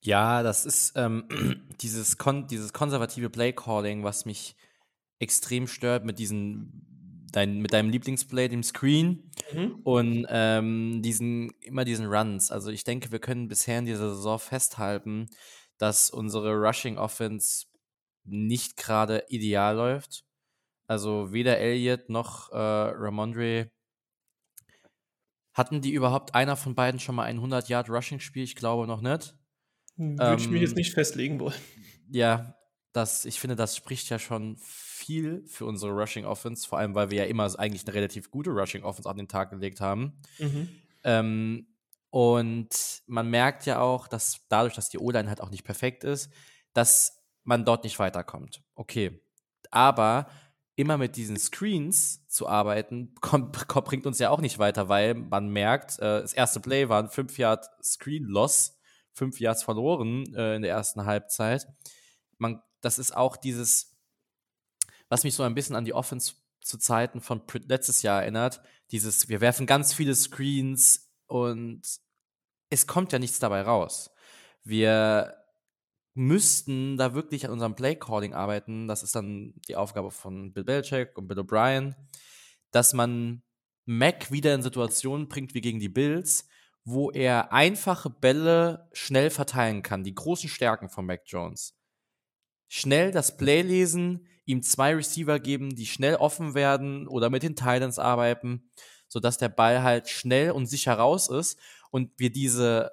[0.00, 1.24] Ja, das ist ähm,
[1.82, 4.56] dieses, kon dieses konservative Play Calling, was mich
[5.18, 6.89] extrem stört mit diesen
[7.32, 9.80] dein, mit deinem Lieblingsplay, dem Screen mhm.
[9.84, 12.50] und ähm, diesen, immer diesen Runs.
[12.50, 15.28] Also ich denke, wir können bisher in dieser Saison festhalten,
[15.78, 17.66] dass unsere Rushing Offense
[18.24, 20.24] nicht gerade ideal läuft.
[20.86, 23.70] Also weder Elliott noch äh, Ramondre
[25.52, 28.44] hatten die überhaupt einer von beiden schon mal ein 100 Yard Rushing Spiel?
[28.44, 29.34] Ich glaube noch nicht.
[29.96, 31.60] Würde ähm, ich mich jetzt ähm, nicht festlegen wollen.
[32.08, 32.56] Ja,
[32.92, 37.10] das, ich finde, das spricht ja schon viel für unsere Rushing Offense, vor allem weil
[37.10, 40.20] wir ja immer eigentlich eine relativ gute Rushing Offense an den Tag gelegt haben.
[40.38, 40.68] Mhm.
[41.04, 41.66] Ähm,
[42.10, 46.30] und man merkt ja auch, dass dadurch, dass die O-Line halt auch nicht perfekt ist,
[46.72, 48.62] dass man dort nicht weiterkommt.
[48.74, 49.20] Okay.
[49.70, 50.28] Aber
[50.74, 55.14] immer mit diesen Screens zu arbeiten, kommt, kommt, bringt uns ja auch nicht weiter, weil
[55.14, 58.78] man merkt, äh, das erste Play war ein 5 Yard Screen Loss,
[59.12, 61.66] 5 Yards verloren äh, in der ersten Halbzeit.
[62.38, 63.96] Man, das ist auch dieses,
[65.08, 68.60] was mich so ein bisschen an die Offense zu Zeiten von letztes Jahr erinnert.
[68.90, 71.82] Dieses, wir werfen ganz viele Screens und
[72.70, 74.10] es kommt ja nichts dabei raus.
[74.62, 75.36] Wir
[76.14, 78.88] müssten da wirklich an unserem Play-Calling arbeiten.
[78.88, 81.94] Das ist dann die Aufgabe von Bill Belichick und Bill O'Brien,
[82.70, 83.42] dass man
[83.86, 86.46] Mac wieder in Situationen bringt wie gegen die Bills,
[86.84, 90.04] wo er einfache Bälle schnell verteilen kann.
[90.04, 91.79] Die großen Stärken von Mac Jones.
[92.72, 97.56] Schnell das Play lesen, ihm zwei Receiver geben, die schnell offen werden oder mit den
[97.56, 98.70] Titans arbeiten,
[99.08, 101.58] sodass der Ball halt schnell und sicher raus ist
[101.90, 102.92] und wir diese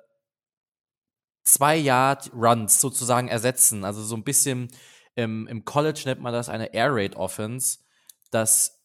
[1.44, 3.86] zwei Yard Runs sozusagen ersetzen.
[3.86, 4.70] Also so ein bisschen
[5.14, 7.78] im, im College nennt man das eine Air Raid Offense,
[8.32, 8.77] dass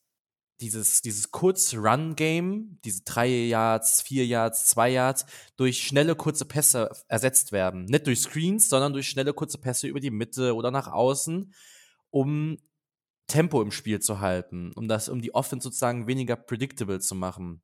[0.62, 7.52] dieses, dieses Kurz-Run-Game, diese drei Yards, vier Yards, zwei Yards, durch schnelle, kurze Pässe ersetzt
[7.52, 7.84] werden.
[7.84, 11.52] Nicht durch Screens, sondern durch schnelle, kurze Pässe über die Mitte oder nach außen
[12.12, 12.58] um
[13.26, 17.62] Tempo im Spiel zu halten, um das, um die Offense sozusagen weniger predictable zu machen.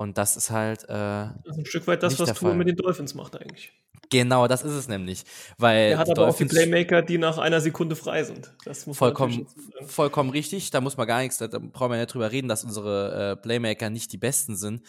[0.00, 0.84] Und das ist halt.
[0.84, 3.70] Äh, das ist ein Stück weit das, was Tour mit den Dolphins macht, eigentlich.
[4.08, 5.24] Genau, das ist es nämlich.
[5.58, 8.50] Weil er hat aber Dolphins auch die Playmaker, die nach einer Sekunde frei sind.
[8.64, 9.46] Das muss vollkommen,
[9.84, 10.70] vollkommen richtig.
[10.70, 13.90] Da muss man gar nichts, da brauchen wir nicht drüber reden, dass unsere äh, Playmaker
[13.90, 14.86] nicht die besten sind.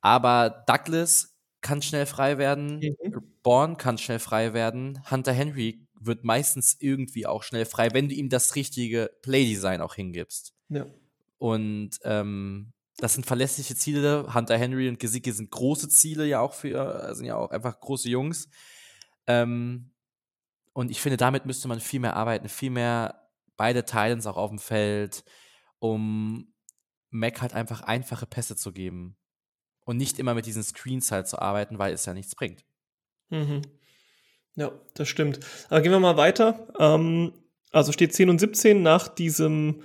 [0.00, 3.22] Aber Douglas kann schnell frei werden, mhm.
[3.44, 8.16] Bourne kann schnell frei werden, Hunter Henry wird meistens irgendwie auch schnell frei, wenn du
[8.16, 10.52] ihm das richtige Playdesign auch hingibst.
[10.68, 10.86] Ja.
[11.38, 14.32] Und ähm, das sind verlässliche Ziele.
[14.32, 18.08] Hunter Henry und Gesicke sind große Ziele ja auch für, sind ja auch einfach große
[18.08, 18.48] Jungs.
[19.26, 19.90] Ähm,
[20.72, 24.50] und ich finde, damit müsste man viel mehr arbeiten, viel mehr beide Titans auch auf
[24.50, 25.24] dem Feld,
[25.80, 26.54] um
[27.10, 29.16] Mac halt einfach einfache Pässe zu geben.
[29.84, 32.64] Und nicht immer mit diesen Screens halt zu arbeiten, weil es ja nichts bringt.
[33.30, 33.62] Mhm.
[34.54, 35.40] Ja, das stimmt.
[35.70, 36.68] Aber gehen wir mal weiter.
[36.78, 37.32] Ähm,
[37.72, 39.82] also steht 10 und 17 nach diesem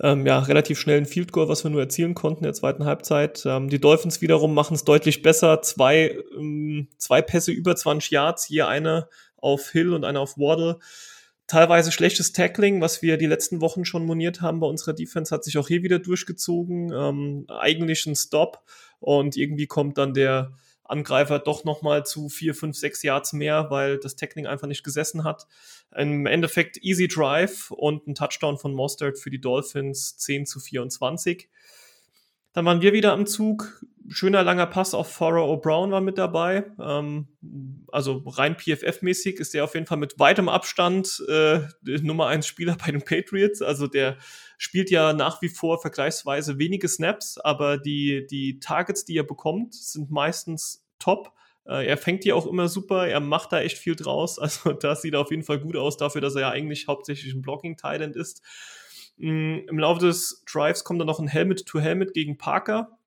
[0.00, 3.44] ähm, ja, relativ schnellen Field Goal, was wir nur erzielen konnten in der zweiten Halbzeit.
[3.46, 5.62] Ähm, die Dolphins wiederum machen es deutlich besser.
[5.62, 10.78] Zwei, ähm, zwei Pässe über 20 Yards, hier eine auf Hill und eine auf Waddle.
[11.46, 15.44] Teilweise schlechtes Tackling, was wir die letzten Wochen schon moniert haben bei unserer Defense, hat
[15.44, 16.92] sich auch hier wieder durchgezogen.
[16.92, 18.62] Ähm, eigentlich ein Stop
[19.00, 20.52] und irgendwie kommt dann der
[20.92, 25.24] Angreifer doch nochmal zu vier, fünf, sechs Yards mehr, weil das Tackling einfach nicht gesessen
[25.24, 25.46] hat.
[25.96, 31.48] Im Endeffekt easy Drive und ein Touchdown von Mostert für die Dolphins 10 zu 24.
[32.52, 33.82] Dann waren wir wieder am Zug.
[34.08, 36.64] Schöner langer Pass auf Farah O'Brown war mit dabei.
[36.80, 37.28] Ähm,
[37.90, 41.60] also rein PFF-mäßig ist der auf jeden Fall mit weitem Abstand äh,
[42.02, 43.62] Nummer 1 Spieler bei den Patriots.
[43.62, 44.18] Also der
[44.58, 49.74] spielt ja nach wie vor vergleichsweise wenige Snaps, aber die, die Targets, die er bekommt,
[49.74, 51.32] sind meistens top.
[51.64, 54.38] Äh, er fängt die auch immer super, er macht da echt viel draus.
[54.42, 57.42] Also das sieht auf jeden Fall gut aus dafür, dass er ja eigentlich hauptsächlich ein
[57.42, 58.42] Blocking-Talent ist.
[59.16, 62.98] Mm, Im Laufe des Drives kommt dann noch ein Helmet-to-Helmet gegen Parker,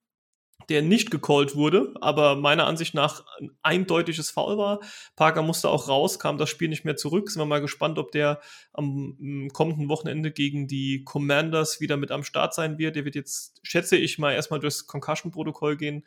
[0.70, 4.80] der nicht gecallt wurde, aber meiner Ansicht nach ein eindeutiges Foul war.
[5.15, 7.30] Parker musste auch raus, kam das Spiel nicht mehr zurück.
[7.30, 8.39] Sind wir mal gespannt, ob der
[8.74, 12.96] am kommenden Wochenende gegen die Commanders wieder mit am Start sein wird.
[12.96, 16.06] Der wird jetzt, schätze ich mal, erstmal durchs Concussion-Protokoll gehen.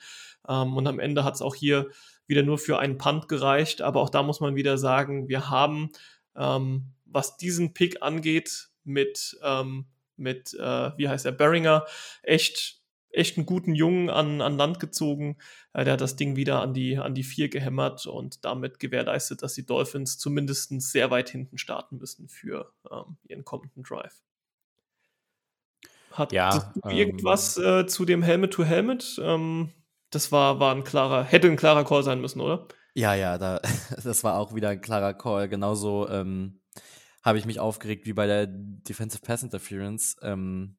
[0.49, 1.91] Ähm, und am Ende hat es auch hier
[2.27, 3.83] wieder nur für einen Punt gereicht.
[3.83, 5.91] Aber auch da muss man wieder sagen, wir haben,
[6.37, 9.87] ähm, was diesen Pick angeht, mit ähm,
[10.19, 11.87] mit, äh, wie heißt er, Beringer,
[12.23, 15.39] echt, echt einen guten Jungen an, an Land gezogen.
[15.73, 19.43] Äh, der hat das Ding wieder an die, an die vier gehämmert und damit gewährleistet,
[19.43, 24.21] dass die Dolphins zumindest sehr weit hinten starten müssen für ähm, ihren kommenden Drive.
[26.13, 29.21] Hat ja, ähm, irgendwas äh, zu dem Helmet to Helmet?
[29.23, 29.73] Ähm,
[30.11, 32.67] das war, war ein klarer, hätte ein klarer Call sein müssen, oder?
[32.95, 33.61] Ja, ja, da,
[34.03, 35.49] das war auch wieder ein klarer Call.
[35.49, 36.61] Genauso ähm,
[37.29, 40.17] habe ich mich aufgeregt wie bei der Defensive Pass Interference.
[40.23, 40.79] Ähm,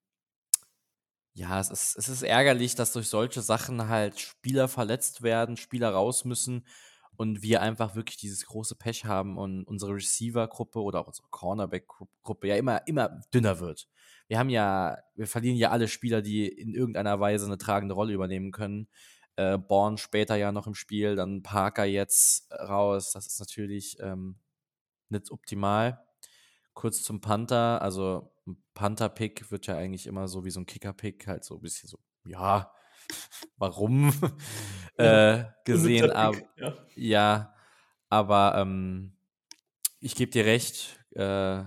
[1.33, 5.91] ja, es ist, es ist ärgerlich, dass durch solche Sachen halt Spieler verletzt werden, Spieler
[5.91, 6.65] raus müssen
[7.17, 12.47] und wir einfach wirklich dieses große Pech haben und unsere Receiver-Gruppe oder auch unsere Cornerback-Gruppe
[12.47, 13.87] ja immer, immer dünner wird.
[14.27, 18.13] Wir haben ja, wir verlieren ja alle Spieler, die in irgendeiner Weise eine tragende Rolle
[18.13, 18.87] übernehmen können.
[19.35, 23.11] Äh, Born später ja noch im Spiel, dann Parker jetzt raus.
[23.11, 24.39] Das ist natürlich ähm,
[25.09, 25.99] nicht optimal
[26.79, 27.81] kurz zum Panther.
[27.81, 31.61] Also ein Panther-Pick wird ja eigentlich immer so wie so ein Kicker-Pick, halt so ein
[31.61, 32.71] bisschen so, ja,
[33.57, 34.13] warum
[34.95, 36.09] äh, gesehen.
[36.11, 36.73] Aber, ja.
[36.95, 37.53] ja.
[38.07, 39.17] aber ähm,
[39.99, 41.65] ich gebe dir recht, äh,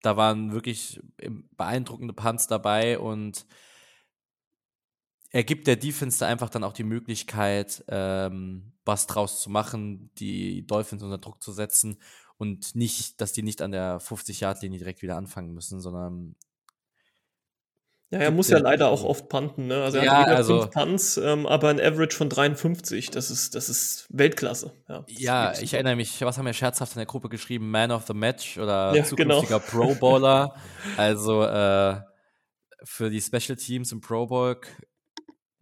[0.00, 1.02] da waren wirklich
[1.54, 3.44] beeindruckende Punts dabei und
[5.28, 10.66] er gibt der Defense einfach dann auch die Möglichkeit, ähm, was draus zu machen, die
[10.66, 11.98] Dolphins unter Druck zu setzen
[12.42, 16.34] und nicht, dass die nicht an der 50-Yard-Linie direkt wieder anfangen müssen, sondern
[18.10, 19.84] ja, er muss ja leider auch oft punten, ne?
[19.84, 23.10] Also er ja, hat wieder also, fünf Punts, ähm, aber ein Average von 53.
[23.10, 24.72] Das ist, das ist Weltklasse.
[24.88, 27.70] Ja, ja ich erinnere mich, was haben wir scherzhaft in der Gruppe geschrieben?
[27.70, 29.40] Man of the Match oder ja, genau.
[29.40, 29.70] zukünftiger genau.
[29.70, 30.56] Pro Bowler.
[30.96, 32.00] also äh,
[32.82, 34.60] für die Special Teams im Pro Bowl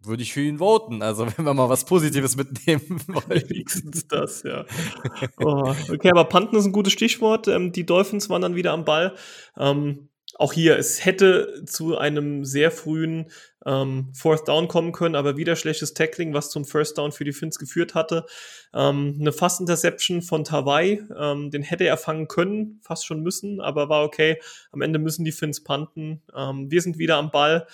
[0.03, 1.01] würde ich für ihn voten.
[1.01, 3.49] Also, wenn wir mal was Positives mitnehmen wollen.
[3.49, 4.65] Wenigstens das, ja.
[5.39, 7.47] Oh, okay, aber Panten ist ein gutes Stichwort.
[7.47, 9.15] Ähm, die Dolphins waren dann wieder am Ball.
[9.57, 13.29] Ähm, auch hier, es hätte zu einem sehr frühen
[13.65, 17.33] ähm, Fourth Down kommen können, aber wieder schlechtes Tackling, was zum First Down für die
[17.33, 18.25] Finns geführt hatte.
[18.73, 23.89] Ähm, eine Fast-Interception von Tawai, ähm, den hätte er fangen können, fast schon müssen, aber
[23.89, 24.41] war okay.
[24.71, 26.21] Am Ende müssen die Finns panten.
[26.35, 27.67] Ähm, wir sind wieder am Ball.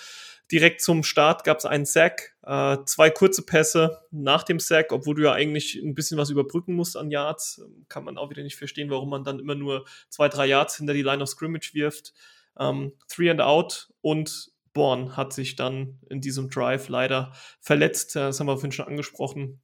[0.52, 5.16] Direkt zum Start gab es einen Sack, äh, zwei kurze Pässe nach dem Sack, obwohl
[5.16, 7.62] du ja eigentlich ein bisschen was überbrücken musst an Yards.
[7.90, 10.94] Kann man auch wieder nicht verstehen, warum man dann immer nur zwei, drei Yards hinter
[10.94, 12.14] die Line of Scrimmage wirft.
[12.58, 18.16] Ähm, three and out und Born hat sich dann in diesem Drive leider verletzt.
[18.16, 19.62] Äh, das haben wir vorhin schon angesprochen.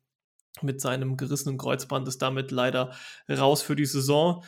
[0.62, 2.94] Mit seinem gerissenen Kreuzband ist damit leider
[3.30, 4.44] raus für die Saison.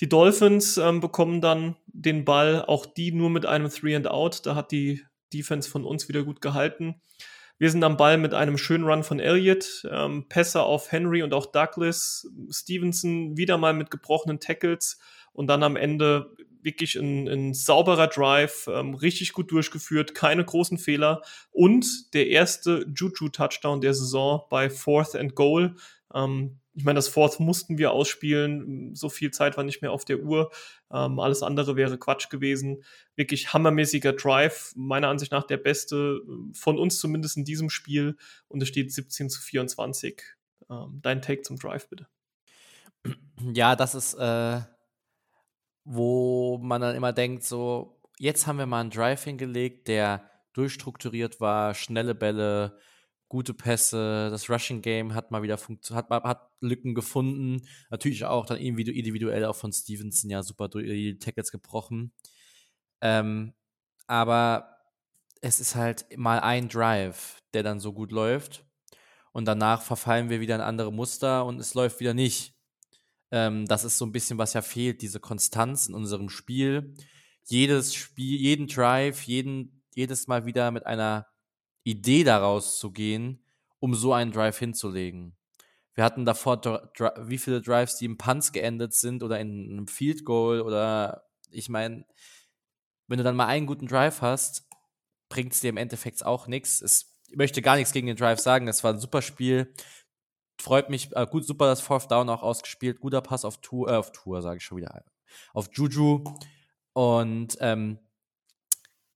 [0.00, 4.46] Die Dolphins ähm, bekommen dann den Ball, auch die nur mit einem Three and Out.
[4.46, 7.00] Da hat die Defense von uns wieder gut gehalten.
[7.58, 11.32] Wir sind am Ball mit einem schönen Run von Elliott, ähm, Pässe auf Henry und
[11.32, 14.98] auch Douglas, Stevenson wieder mal mit gebrochenen Tackles
[15.32, 20.78] und dann am Ende wirklich ein, ein sauberer Drive, ähm, richtig gut durchgeführt, keine großen
[20.78, 25.74] Fehler und der erste Juju-Touchdown der Saison bei Fourth and Goal.
[26.14, 28.94] Ähm, ich meine, das Fourth mussten wir ausspielen.
[28.94, 30.50] So viel Zeit war nicht mehr auf der Uhr.
[30.90, 32.82] Ähm, alles andere wäre Quatsch gewesen.
[33.14, 34.72] Wirklich hammermäßiger Drive.
[34.74, 38.16] Meiner Ansicht nach der beste äh, von uns zumindest in diesem Spiel.
[38.48, 40.22] Und es steht 17 zu 24.
[40.70, 42.06] Ähm, dein Take zum Drive, bitte.
[43.52, 44.60] Ja, das ist, äh,
[45.84, 51.40] wo man dann immer denkt, so, jetzt haben wir mal einen Drive hingelegt, der durchstrukturiert
[51.40, 52.78] war, schnelle Bälle,
[53.32, 57.66] gute Pässe, das Rushing Game hat mal wieder hat, hat Lücken gefunden.
[57.88, 62.12] Natürlich auch dann individuell auch von Stevenson ja super durch die Tackles gebrochen.
[63.00, 63.54] Ähm,
[64.06, 64.76] aber
[65.40, 68.66] es ist halt mal ein Drive, der dann so gut läuft.
[69.32, 72.52] Und danach verfallen wir wieder in andere Muster und es läuft wieder nicht.
[73.30, 76.94] Ähm, das ist so ein bisschen, was ja fehlt, diese Konstanz in unserem Spiel.
[77.46, 81.31] Jedes Spiel, jeden Drive, jeden, jedes Mal wieder mit einer
[81.84, 83.44] Idee daraus zu gehen,
[83.78, 85.36] um so einen Drive hinzulegen.
[85.94, 86.60] Wir hatten davor
[87.20, 91.68] wie viele Drives, die im Punts geendet sind oder in einem Field Goal oder ich
[91.68, 92.06] meine,
[93.08, 94.66] wenn du dann mal einen guten Drive hast,
[95.28, 96.80] bringt es dir im Endeffekt auch nichts.
[97.28, 98.68] Ich möchte gar nichts gegen den Drive sagen.
[98.68, 99.74] Es war ein super Spiel.
[100.58, 103.00] Freut mich, äh, gut, super das Fourth Down auch ausgespielt.
[103.00, 105.04] Guter Pass auf Tour, äh, auf Tour, sage ich schon wieder.
[105.52, 106.24] Auf Juju.
[106.92, 107.98] Und ähm,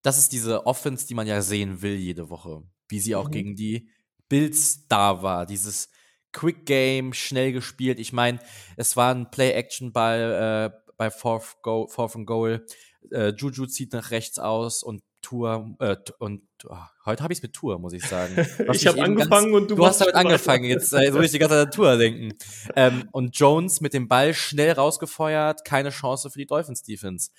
[0.07, 2.63] das ist diese Offense, die man ja sehen will jede Woche.
[2.89, 3.33] Wie sie auch mhm.
[3.33, 3.91] gegen die
[4.29, 5.47] Bills da war.
[5.47, 5.91] Dieses
[6.31, 7.99] Quick Game, schnell gespielt.
[7.99, 8.39] Ich meine,
[8.77, 12.65] es war ein Play-Action-Ball äh, bei Fourth, Go Fourth and Goal.
[13.11, 17.43] Äh, Juju zieht nach rechts aus und Tour äh, und oh, heute habe ich es
[17.43, 18.37] mit Tour, muss ich sagen.
[18.73, 20.67] ich habe angefangen ganz, und du, du hast damit angefangen.
[20.67, 22.39] Jetzt äh, muss ich die ganze Zeit an Tour denken.
[22.77, 27.31] Ähm, und Jones mit dem Ball schnell rausgefeuert, keine Chance für die Dolphins Defense.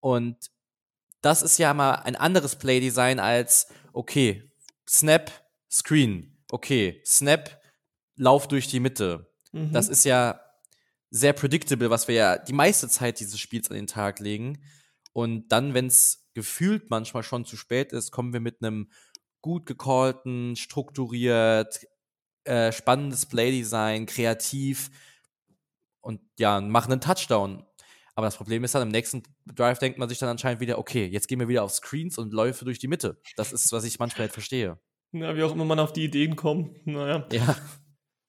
[0.00, 0.36] Und
[1.22, 4.50] das ist ja mal ein anderes Playdesign als okay,
[4.88, 5.30] Snap,
[5.70, 7.60] Screen, okay, Snap,
[8.16, 9.32] Lauf durch die Mitte.
[9.52, 9.72] Mhm.
[9.72, 10.40] Das ist ja
[11.10, 14.62] sehr predictable, was wir ja die meiste Zeit dieses Spiels an den Tag legen.
[15.12, 18.90] Und dann, wenn es gefühlt manchmal schon zu spät ist, kommen wir mit einem
[19.40, 21.86] gut gecallten, strukturiert,
[22.44, 24.90] äh, spannendes Playdesign, kreativ
[26.00, 27.64] und ja, machen einen Touchdown.
[28.14, 31.06] Aber das Problem ist dann, im nächsten Drive denkt man sich dann anscheinend wieder, okay,
[31.06, 33.20] jetzt gehen wir wieder auf Screens und Läufe durch die Mitte.
[33.36, 34.78] Das ist, was ich manchmal halt verstehe.
[35.12, 36.86] Ja, wie auch immer man auf die Ideen kommt.
[36.86, 37.26] Naja.
[37.32, 37.56] Ja.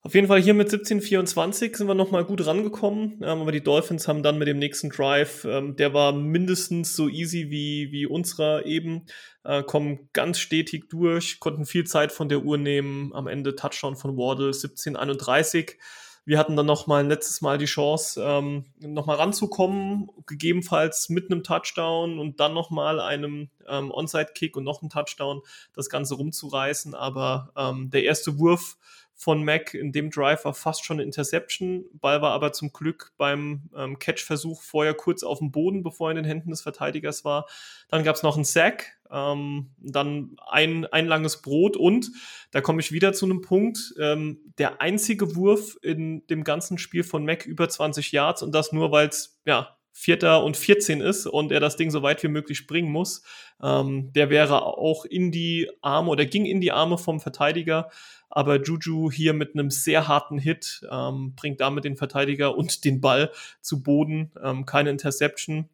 [0.06, 4.06] Auf jeden Fall hier mit 17:24 sind wir nochmal gut rangekommen, ähm, aber die Dolphins
[4.06, 8.66] haben dann mit dem nächsten Drive, ähm, der war mindestens so easy wie, wie unserer
[8.66, 9.06] eben,
[9.46, 13.96] äh, kommen ganz stetig durch, konnten viel Zeit von der Uhr nehmen, am Ende Touchdown
[13.96, 15.78] von Wardle 17:31.
[16.26, 22.18] Wir hatten dann nochmal letztes Mal die Chance, ähm, nochmal ranzukommen, gegebenenfalls mit einem Touchdown
[22.18, 25.42] und dann nochmal einem ähm, Onside-Kick und noch einen Touchdown
[25.74, 26.96] das Ganze rumzureißen.
[26.96, 28.78] Aber ähm, der erste Wurf
[29.16, 31.86] von Mac in dem Drive war fast schon eine Interception.
[31.94, 36.12] Ball war aber zum Glück beim ähm, Catch-Versuch vorher kurz auf dem Boden, bevor er
[36.12, 37.48] in den Händen des Verteidigers war.
[37.90, 42.12] Dann gab es noch einen Sack, ähm, dann ein, ein langes Brot und
[42.52, 47.04] da komme ich wieder zu einem Punkt, ähm, der einzige Wurf in dem ganzen Spiel
[47.04, 51.28] von Mac über 20 Yards und das nur, weil es ja Vierter und 14 ist
[51.28, 53.22] und er das Ding so weit wie möglich bringen muss.
[53.62, 57.92] Ähm, der wäre auch in die Arme oder ging in die Arme vom Verteidiger.
[58.28, 63.02] Aber Juju hier mit einem sehr harten Hit ähm, bringt damit den Verteidiger und den
[63.02, 64.32] Ball zu Boden.
[64.44, 65.70] Ähm, keine Interception.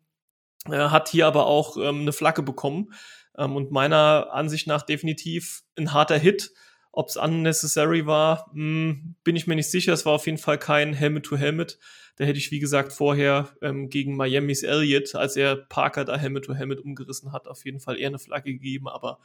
[0.70, 2.94] Er hat hier aber auch ähm, eine Flagge bekommen.
[3.40, 6.52] Ähm, und meiner Ansicht nach definitiv ein harter Hit.
[6.92, 9.94] Ob es unnecessary war, mh, hm, bin ich mir nicht sicher.
[9.94, 11.72] Es war auf jeden Fall kein Helmet-to-Helmet.
[11.72, 11.80] -Helmet.
[12.20, 16.82] Da hätte ich, wie gesagt, vorher ähm, gegen Miamis Elliott, als er Parker da Helmet-to-Helmet
[16.82, 18.90] umgerissen hat, auf jeden Fall eher eine Flagge gegeben.
[18.90, 19.20] Aber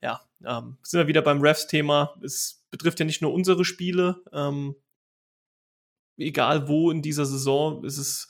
[0.00, 2.14] ja, ähm, sind wir wieder beim Refs-Thema.
[2.22, 4.22] Es betrifft ja nicht nur unsere Spiele.
[4.32, 4.76] Ähm,
[6.16, 8.28] egal wo in dieser Saison ist es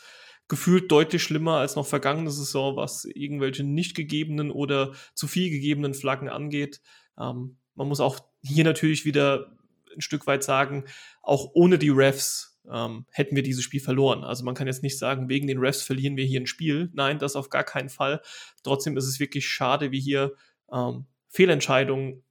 [0.49, 5.95] gefühlt deutlich schlimmer als noch vergangene Saison, was irgendwelche nicht gegebenen oder zu viel gegebenen
[5.95, 6.81] Flaggen angeht.
[7.19, 9.53] Ähm, man muss auch hier natürlich wieder
[9.95, 10.85] ein Stück weit sagen,
[11.23, 14.25] auch ohne die Refs ähm, hätten wir dieses Spiel verloren.
[14.25, 16.91] Also man kann jetzt nicht sagen, wegen den Refs verlieren wir hier ein Spiel.
[16.95, 18.21] Nein, das auf gar keinen Fall.
[18.63, 20.35] Trotzdem ist es wirklich schade, wie hier
[20.73, 22.23] ähm, Fehlentscheidungen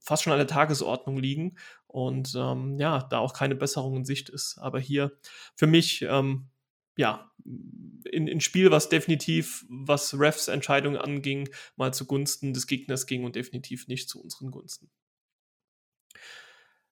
[0.00, 4.28] fast schon an der Tagesordnung liegen und ähm, ja, da auch keine Besserung in Sicht
[4.28, 4.58] ist.
[4.58, 5.12] Aber hier
[5.56, 6.48] für mich, ähm,
[6.96, 7.30] ja,
[8.10, 13.36] in, in Spiel, was definitiv, was Refs Entscheidungen anging, mal zugunsten des Gegners ging und
[13.36, 14.90] definitiv nicht zu unseren Gunsten.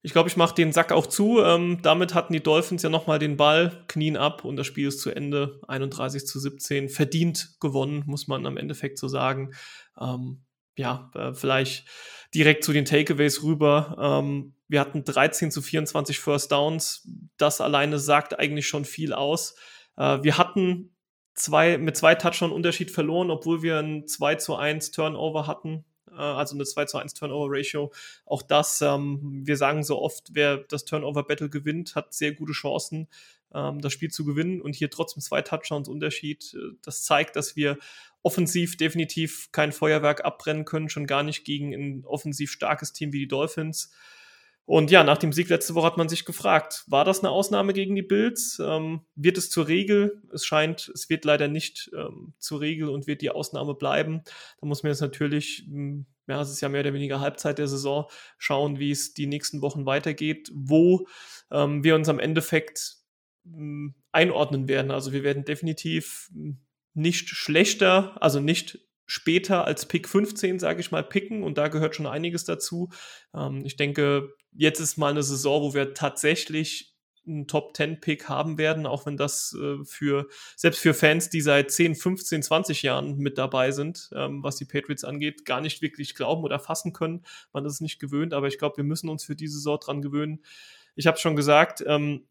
[0.01, 1.43] Ich glaube, ich mache den Sack auch zu.
[1.43, 5.01] Ähm, damit hatten die Dolphins ja nochmal den Ball, knien ab und das Spiel ist
[5.01, 5.61] zu Ende.
[5.67, 6.89] 31 zu 17.
[6.89, 9.55] Verdient gewonnen, muss man am Endeffekt so sagen.
[10.01, 10.45] Ähm,
[10.77, 11.89] ja, äh, vielleicht
[12.33, 13.97] direkt zu den Takeaways rüber.
[14.23, 17.09] Ähm, wir hatten 13 zu 24 First Downs.
[17.37, 19.57] Das alleine sagt eigentlich schon viel aus.
[19.99, 20.95] Äh, wir hatten
[21.35, 26.21] zwei, mit zwei Touchdown Unterschied verloren, obwohl wir ein 2 zu 1 Turnover hatten äh,
[26.21, 27.93] also eine 2 zu 1 Turnover-Ratio.
[28.27, 33.09] Auch das, ähm, wir sagen so oft, wer das Turnover-Battle gewinnt, hat sehr gute Chancen,
[33.55, 34.61] ähm, das Spiel zu gewinnen.
[34.61, 36.55] Und hier trotzdem zwei Touchdowns Unterschied.
[36.55, 37.79] Äh, das zeigt, dass wir
[38.23, 43.21] offensiv definitiv kein Feuerwerk abbrennen können, schon gar nicht gegen ein offensiv starkes Team wie
[43.21, 43.93] die Dolphins.
[44.69, 47.73] Und ja, nach dem Sieg letzte Woche hat man sich gefragt, war das eine Ausnahme
[47.73, 48.61] gegen die Bills?
[48.63, 50.23] Ähm, wird es zur Regel?
[50.31, 54.21] Es scheint, es wird leider nicht ähm, zur Regel und wird die Ausnahme bleiben.
[54.61, 57.67] Da muss man jetzt natürlich, hm, ja, es ist ja mehr oder weniger Halbzeit der
[57.67, 61.07] Saison, schauen, wie es die nächsten Wochen weitergeht, wo
[61.51, 62.97] ähm, wir uns am Endeffekt
[63.45, 64.91] hm, einordnen werden.
[64.91, 66.59] Also wir werden definitiv hm,
[66.93, 71.97] nicht schlechter, also nicht später als Pick 15, sage ich mal, picken und da gehört
[71.97, 72.91] schon einiges dazu.
[73.35, 76.95] Ähm, ich denke, jetzt ist mal eine Saison, wo wir tatsächlich
[77.29, 81.41] einen Top 10 Pick haben werden, auch wenn das äh, für selbst für Fans, die
[81.41, 85.83] seit 10, 15, 20 Jahren mit dabei sind, ähm, was die Patriots angeht, gar nicht
[85.83, 87.25] wirklich glauben oder fassen können.
[87.53, 90.03] Man ist es nicht gewöhnt, aber ich glaube, wir müssen uns für diese Saison dran
[90.03, 90.43] gewöhnen.
[90.95, 92.27] Ich habe schon gesagt, ähm,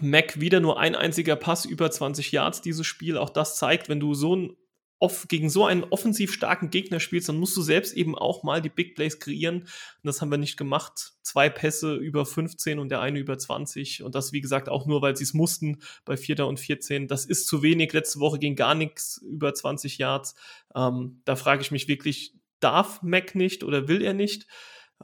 [0.00, 3.18] Mac wieder nur ein einziger Pass über 20 Yards dieses Spiel.
[3.18, 4.56] Auch das zeigt, wenn du so ein
[5.02, 8.62] off gegen so einen offensiv starken Gegner spielst, dann musst du selbst eben auch mal
[8.62, 9.62] die Big Plays kreieren.
[9.62, 9.68] Und
[10.04, 11.14] das haben wir nicht gemacht.
[11.22, 14.04] Zwei Pässe über 15 und der eine über 20.
[14.04, 17.08] Und das, wie gesagt, auch nur, weil sie es mussten bei Vierter und 14.
[17.08, 17.92] Das ist zu wenig.
[17.92, 20.36] Letzte Woche ging gar nichts über 20 Yards.
[20.76, 24.46] Ähm, da frage ich mich wirklich, darf Mac nicht oder will er nicht?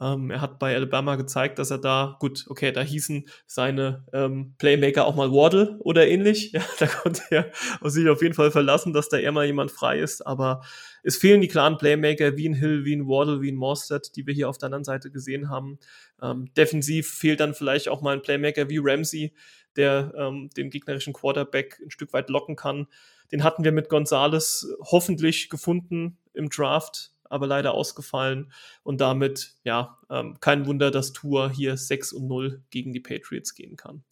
[0.01, 4.55] Ähm, er hat bei Alabama gezeigt, dass er da, gut, okay, da hießen seine ähm,
[4.57, 6.53] Playmaker auch mal Waddle oder ähnlich.
[6.59, 7.51] Ja, da konnte er
[7.83, 10.25] sich auf jeden Fall verlassen, dass da eher mal jemand frei ist.
[10.25, 10.61] Aber
[11.03, 14.25] es fehlen die klaren Playmaker wie ein Hill, wie ein Waddle, wie ein Morstead, die
[14.25, 15.79] wir hier auf der anderen Seite gesehen haben.
[16.21, 19.33] Ähm, defensiv fehlt dann vielleicht auch mal ein Playmaker wie Ramsey,
[19.75, 22.87] der ähm, den gegnerischen Quarterback ein Stück weit locken kann.
[23.31, 28.51] Den hatten wir mit Gonzales hoffentlich gefunden im Draft aber leider ausgefallen.
[28.83, 33.55] Und damit, ja, ähm, kein Wunder, dass Tour hier 6 und 0 gegen die Patriots
[33.55, 34.03] gehen kann.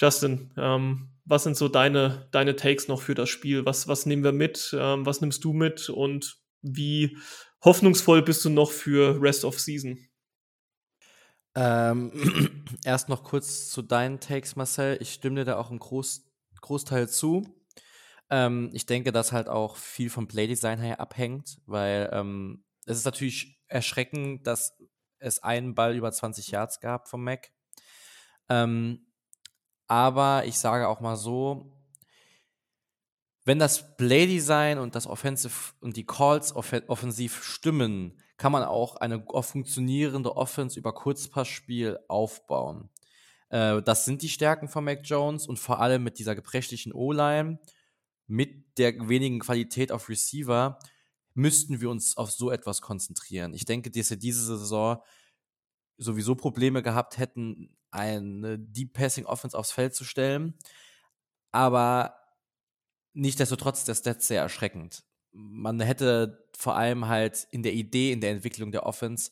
[0.00, 3.64] Justin, ähm, was sind so deine, deine Takes noch für das Spiel?
[3.64, 4.74] Was, was nehmen wir mit?
[4.78, 5.88] Ähm, was nimmst du mit?
[5.88, 7.16] Und wie
[7.64, 9.98] hoffnungsvoll bist du noch für Rest of Season?
[11.54, 14.98] Ähm, erst noch kurz zu deinen Takes, Marcel.
[15.00, 16.26] Ich stimme dir da auch im Groß,
[16.60, 17.46] Großteil zu.
[18.30, 23.04] Ähm, ich denke, dass halt auch viel vom Playdesign her abhängt, weil ähm, es ist
[23.04, 24.76] natürlich erschreckend, dass
[25.18, 27.50] es einen Ball über 20 Yards gab vom Mac.
[28.48, 29.06] Ähm,
[29.86, 31.72] aber ich sage auch mal so,
[33.44, 38.96] wenn das Playdesign und das Offensive und die Calls off offensiv stimmen, kann man auch
[38.96, 42.88] eine funktionierende Offense über Kurzpassspiel aufbauen.
[43.50, 47.58] Äh, das sind die Stärken von Mac Jones und vor allem mit dieser gebrechlichen O-Line
[48.26, 50.78] mit der wenigen Qualität auf Receiver
[51.34, 53.54] müssten wir uns auf so etwas konzentrieren.
[53.54, 55.02] Ich denke, dass wir diese Saison
[55.96, 60.54] sowieso Probleme gehabt hätten, eine Deep Passing Offense aufs Feld zu stellen.
[61.52, 62.16] Aber
[63.12, 65.04] nichtsdestotrotz der Stats sehr erschreckend.
[65.32, 69.30] Man hätte vor allem halt in der Idee, in der Entwicklung der Offense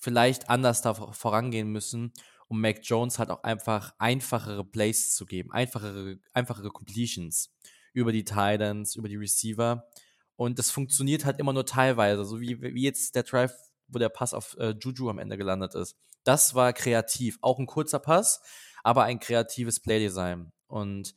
[0.00, 2.12] vielleicht anders da vorangehen müssen,
[2.48, 7.54] um Mac Jones halt auch einfach einfachere Plays zu geben, einfachere, einfachere Completions
[7.94, 9.88] über die Titans, über die Receiver.
[10.36, 13.54] Und das funktioniert halt immer nur teilweise, so wie, wie jetzt der Drive,
[13.86, 15.96] wo der Pass auf äh, Juju am Ende gelandet ist.
[16.24, 17.38] Das war kreativ.
[17.40, 18.40] Auch ein kurzer Pass,
[18.82, 20.52] aber ein kreatives Playdesign.
[20.66, 21.14] Und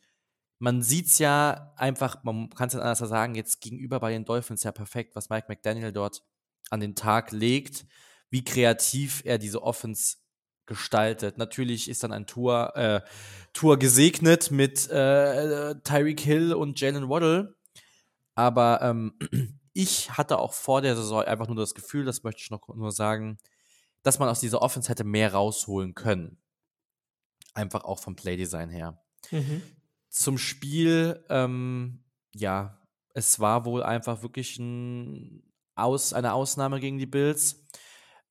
[0.59, 4.25] man sieht es ja einfach, man kann es nicht anders sagen, jetzt gegenüber bei den
[4.25, 6.23] Dolphins ja perfekt, was Mike McDaniel dort
[6.69, 7.85] an den Tag legt,
[8.29, 10.17] wie kreativ er diese Offense
[10.67, 11.37] gestaltet.
[11.37, 13.01] Natürlich ist dann ein Tour, äh,
[13.53, 17.55] Tour gesegnet mit äh, Tyreek Hill und Jalen Waddle.
[18.35, 19.13] Aber ähm,
[19.73, 22.91] ich hatte auch vor der Saison einfach nur das Gefühl, das möchte ich noch nur
[22.91, 23.37] sagen,
[24.03, 26.37] dass man aus dieser Offense hätte mehr rausholen können.
[27.53, 29.01] Einfach auch vom Playdesign her.
[29.31, 29.61] Mhm.
[30.09, 32.03] Zum Spiel, ähm,
[32.35, 32.79] ja,
[33.13, 35.43] es war wohl einfach wirklich ein
[35.75, 37.65] Aus, eine Ausnahme gegen die Bills.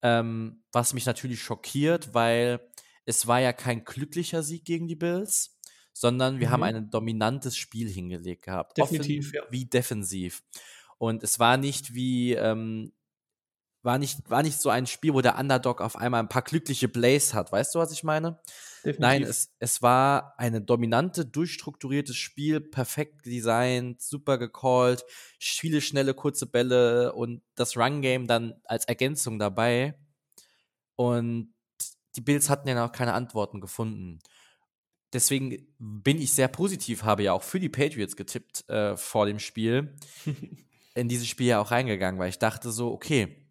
[0.02, 2.60] Ähm, was mich natürlich schockiert, weil
[3.04, 5.58] es war ja kein glücklicher Sieg gegen die Bills,
[5.92, 6.52] sondern wir mhm.
[6.52, 8.76] haben ein dominantes Spiel hingelegt gehabt.
[8.76, 9.42] Definitiv, ja.
[9.50, 10.42] Wie defensiv.
[10.98, 12.92] Und es war nicht wie, ähm,
[13.86, 16.88] war nicht, war nicht so ein Spiel, wo der Underdog auf einmal ein paar glückliche
[16.88, 17.52] Plays hat.
[17.52, 18.38] Weißt du, was ich meine?
[18.78, 19.00] Definitiv.
[19.00, 25.04] Nein, es, es war eine dominante, durchstrukturiertes Spiel, perfekt designt, super gecallt,
[25.38, 29.96] viele schnelle, kurze Bälle und das Run-Game dann als Ergänzung dabei.
[30.96, 31.54] Und
[32.16, 34.18] die Bills hatten ja noch keine Antworten gefunden.
[35.12, 39.38] Deswegen bin ich sehr positiv, habe ja auch für die Patriots getippt äh, vor dem
[39.38, 39.94] Spiel,
[40.96, 43.45] in dieses Spiel ja auch reingegangen, weil ich dachte so, okay,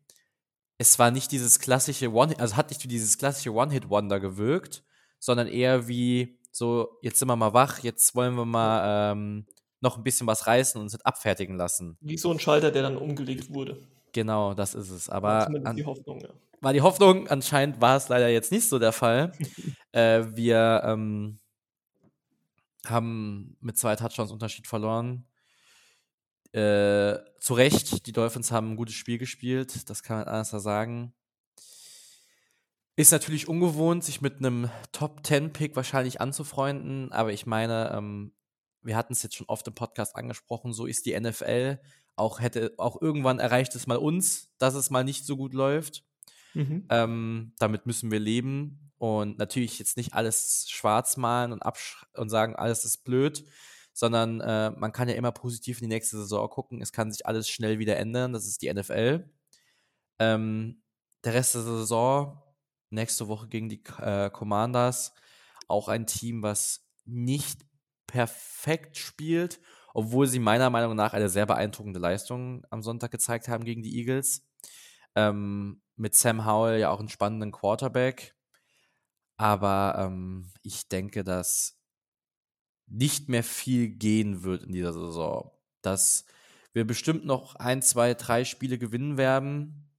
[0.77, 4.83] es war nicht dieses klassische One, also hat nicht wie dieses klassische One-Hit-Wonder gewirkt,
[5.19, 9.45] sondern eher wie so, jetzt sind wir mal wach, jetzt wollen wir mal ähm,
[9.81, 11.97] noch ein bisschen was reißen und uns abfertigen lassen.
[12.01, 13.77] Wie so ein Schalter, der dann umgelegt wurde.
[14.13, 15.09] Genau, das ist es.
[15.09, 16.29] Aber an, die Hoffnung, ja.
[16.61, 19.33] War die Hoffnung, anscheinend war es leider jetzt nicht so der Fall.
[19.91, 21.39] äh, wir ähm,
[22.87, 25.25] haben mit zwei Touchdowns Unterschied verloren.
[26.55, 31.13] Äh, zu Recht, die Dolphins haben ein gutes Spiel gespielt, das kann man anders sagen.
[32.95, 38.31] Ist natürlich ungewohnt, sich mit einem Top-10-Pick wahrscheinlich anzufreunden, aber ich meine, ähm,
[38.81, 41.77] wir hatten es jetzt schon oft im Podcast angesprochen, so ist die NFL.
[42.15, 46.05] auch hätte, auch irgendwann erreicht es mal uns, dass es mal nicht so gut läuft.
[46.53, 46.85] Mhm.
[46.89, 51.63] Ähm, damit müssen wir leben und natürlich jetzt nicht alles schwarz malen und,
[52.13, 53.43] und sagen, alles ist blöd,
[53.95, 56.81] sondern äh, man kann ja immer positiv in die nächste Saison gucken.
[56.81, 58.33] Es kann sich alles schnell wieder ändern.
[58.33, 59.29] Das ist die NFL.
[60.19, 60.83] Ähm,
[61.23, 62.43] der Rest der Saison,
[62.89, 65.13] nächste Woche gegen die äh, Commanders,
[65.69, 67.61] auch ein Team, was nicht
[68.05, 69.61] perfekt spielt,
[69.93, 73.97] obwohl sie meiner Meinung nach eine sehr beeindruckende Leistung am Sonntag gezeigt haben gegen die
[73.97, 74.45] Eagles.
[75.15, 78.35] Ähm, mit Sam Howell ja auch einen spannenden Quarterback.
[79.37, 81.74] Aber ähm, ich denke, dass
[82.87, 85.51] nicht mehr viel gehen wird in dieser Saison.
[85.81, 86.25] Dass
[86.73, 89.89] wir bestimmt noch ein, zwei, drei Spiele gewinnen werden.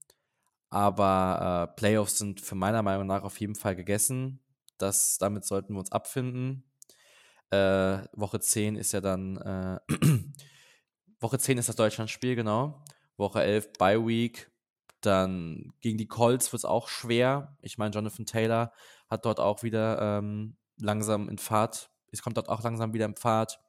[0.68, 4.40] Aber äh, Playoffs sind für meiner Meinung nach auf jeden Fall gegessen.
[4.78, 6.64] Das, damit sollten wir uns abfinden.
[7.50, 9.78] Äh, Woche 10 ist ja dann, äh,
[11.20, 12.84] Woche 10 ist das Deutschlandspiel, genau.
[13.16, 14.50] Woche 11 Bye Week.
[15.00, 17.56] Dann gegen die Colts wird es auch schwer.
[17.62, 18.72] Ich meine, Jonathan Taylor
[19.08, 23.16] hat dort auch wieder ähm, langsam in Fahrt, es kommt dort auch langsam wieder im
[23.16, 23.60] Pfad.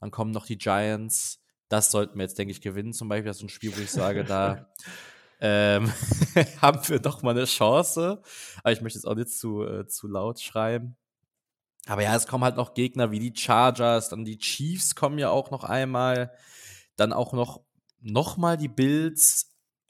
[0.00, 1.42] Dann kommen noch die Giants.
[1.68, 2.92] Das sollten wir jetzt, denke ich, gewinnen.
[2.92, 4.66] Zum Beispiel, das ist ein Spiel, wo ich sage, da
[5.40, 5.92] ähm,
[6.60, 8.22] haben wir doch mal eine Chance.
[8.62, 10.96] Aber ich möchte jetzt auch nicht zu, äh, zu laut schreiben.
[11.86, 15.30] Aber ja, es kommen halt noch Gegner wie die Chargers, dann die Chiefs kommen ja
[15.30, 16.32] auch noch einmal.
[16.96, 17.62] Dann auch noch,
[18.00, 19.46] noch mal die Bills.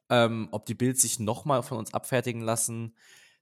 [0.08, 2.96] Ähm, ob die Bills sich noch mal von uns abfertigen lassen.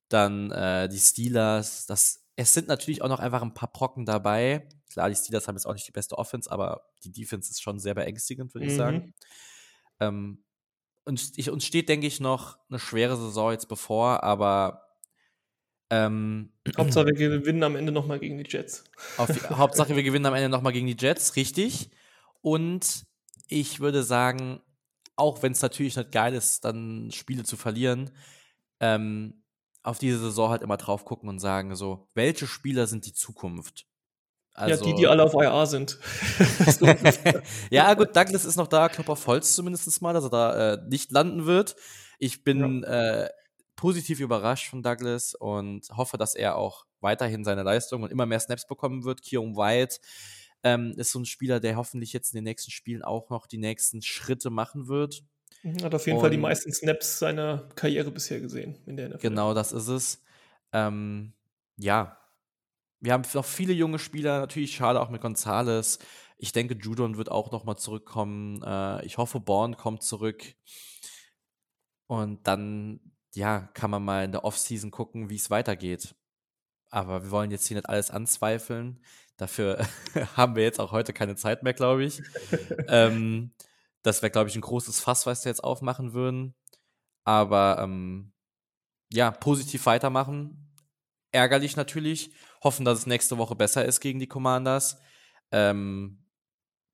[0.08, 1.86] Dann äh, die Steelers.
[1.86, 4.68] Das, es sind natürlich auch noch einfach ein paar Brocken dabei.
[4.92, 7.80] Klar, die Steelers haben jetzt auch nicht die beste Offense, aber die Defense ist schon
[7.80, 8.70] sehr beängstigend, würde mhm.
[8.70, 9.14] ich sagen.
[9.98, 10.44] Ähm,
[11.04, 14.84] und ich, uns steht, denke ich, noch eine schwere Saison jetzt bevor, aber
[15.90, 18.84] ähm, Hauptsache, wir gewinnen am Ende nochmal gegen die Jets.
[19.16, 21.90] Auf, Hauptsache, wir gewinnen am Ende nochmal gegen die Jets, richtig.
[22.40, 23.04] Und
[23.48, 24.60] ich würde sagen,
[25.16, 28.12] auch wenn es natürlich nicht geil ist, dann Spiele zu verlieren,
[28.78, 29.42] ähm,
[29.82, 33.86] auf diese Saison halt immer drauf gucken und sagen, so, welche Spieler sind die Zukunft?
[34.54, 35.98] Also, ja, die, die alle auf IR sind.
[37.70, 40.78] ja, gut, Douglas ist noch da, Klopper auf Holz zumindest mal, dass er da äh,
[40.88, 41.76] nicht landen wird.
[42.18, 43.22] Ich bin ja.
[43.22, 43.30] äh,
[43.76, 48.40] positiv überrascht von Douglas und hoffe, dass er auch weiterhin seine Leistung und immer mehr
[48.40, 49.22] Snaps bekommen wird.
[49.22, 49.98] Kieron White
[50.64, 53.58] ähm, ist so ein Spieler, der hoffentlich jetzt in den nächsten Spielen auch noch die
[53.58, 55.22] nächsten Schritte machen wird.
[55.62, 59.08] Mhm, hat auf jeden und, Fall die meisten Snaps seiner Karriere bisher gesehen in der
[59.08, 59.28] NFL.
[59.28, 60.22] Genau, das ist es.
[60.72, 61.32] Ähm,
[61.76, 62.18] ja,
[63.00, 65.98] wir haben noch viele junge Spieler, natürlich schade auch mit Gonzales.
[66.36, 68.62] Ich denke, Judon wird auch noch mal zurückkommen.
[68.62, 70.42] Äh, ich hoffe, Born kommt zurück.
[72.06, 73.00] Und dann
[73.34, 76.14] ja, kann man mal in der Offseason gucken, wie es weitergeht.
[76.90, 79.02] Aber wir wollen jetzt hier nicht alles anzweifeln.
[79.36, 79.86] Dafür
[80.36, 82.22] haben wir jetzt auch heute keine Zeit mehr, glaube ich.
[82.88, 83.52] ähm,
[84.08, 86.54] das wäre, glaube ich, ein großes Fass, was wir jetzt aufmachen würden.
[87.24, 88.32] Aber ähm,
[89.12, 90.74] ja, positiv weitermachen.
[91.30, 92.32] Ärgerlich natürlich.
[92.64, 94.98] Hoffen, dass es nächste Woche besser ist gegen die Commanders.
[95.52, 96.24] Ähm,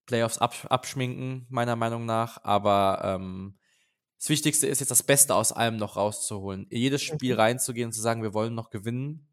[0.05, 2.43] Playoffs abschminken, meiner Meinung nach.
[2.43, 3.57] Aber ähm,
[4.19, 6.67] das Wichtigste ist jetzt das Beste aus allem noch rauszuholen.
[6.69, 9.27] In jedes Spiel reinzugehen und zu sagen, wir wollen noch gewinnen.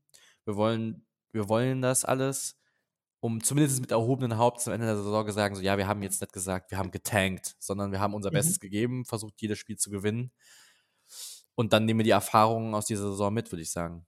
[0.44, 2.60] Wir wollen, wir wollen das alles,
[3.22, 6.02] um zumindest mit erhobenem Haupt zum Ende der Saison zu sagen, so ja, wir haben
[6.02, 8.34] jetzt nicht gesagt, wir haben getankt, sondern wir haben unser mhm.
[8.34, 10.32] Bestes gegeben, versucht jedes Spiel zu gewinnen.
[11.54, 14.04] Und dann nehmen wir die Erfahrungen aus dieser Saison mit, würde ich sagen.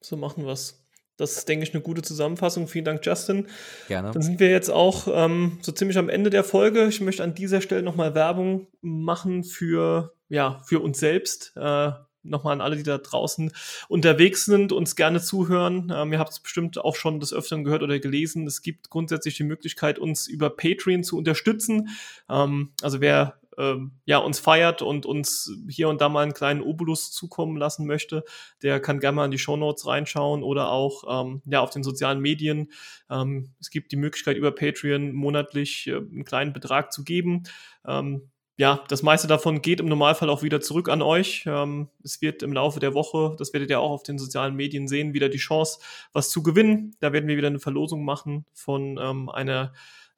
[0.00, 0.84] So machen wir es.
[1.16, 2.66] Das ist, denke ich, eine gute Zusammenfassung.
[2.66, 3.46] Vielen Dank, Justin.
[3.86, 4.10] Gerne.
[4.10, 6.88] Dann sind wir jetzt auch ähm, so ziemlich am Ende der Folge.
[6.88, 11.52] Ich möchte an dieser Stelle nochmal Werbung machen für, ja, für uns selbst.
[11.54, 11.92] Äh,
[12.24, 13.52] nochmal an alle, die da draußen
[13.88, 15.92] unterwegs sind, uns gerne zuhören.
[15.94, 18.46] Ähm, ihr habt es bestimmt auch schon des Öfteren gehört oder gelesen.
[18.46, 21.90] Es gibt grundsätzlich die Möglichkeit, uns über Patreon zu unterstützen.
[22.28, 26.62] Ähm, also wer ähm, ja, uns feiert und uns hier und da mal einen kleinen
[26.62, 28.24] Obolus zukommen lassen möchte,
[28.62, 31.82] der kann gerne mal in die Show Notes reinschauen oder auch ähm, ja, auf den
[31.82, 32.72] sozialen Medien.
[33.10, 37.44] Ähm, es gibt die Möglichkeit, über Patreon monatlich äh, einen kleinen Betrag zu geben.
[37.86, 41.44] Ähm, ja, das meiste davon geht im Normalfall auch wieder zurück an euch.
[41.46, 44.86] Ähm, es wird im Laufe der Woche, das werdet ihr auch auf den sozialen Medien
[44.86, 45.80] sehen, wieder die Chance,
[46.12, 46.94] was zu gewinnen.
[47.00, 49.72] Da werden wir wieder eine Verlosung machen von ähm, einer,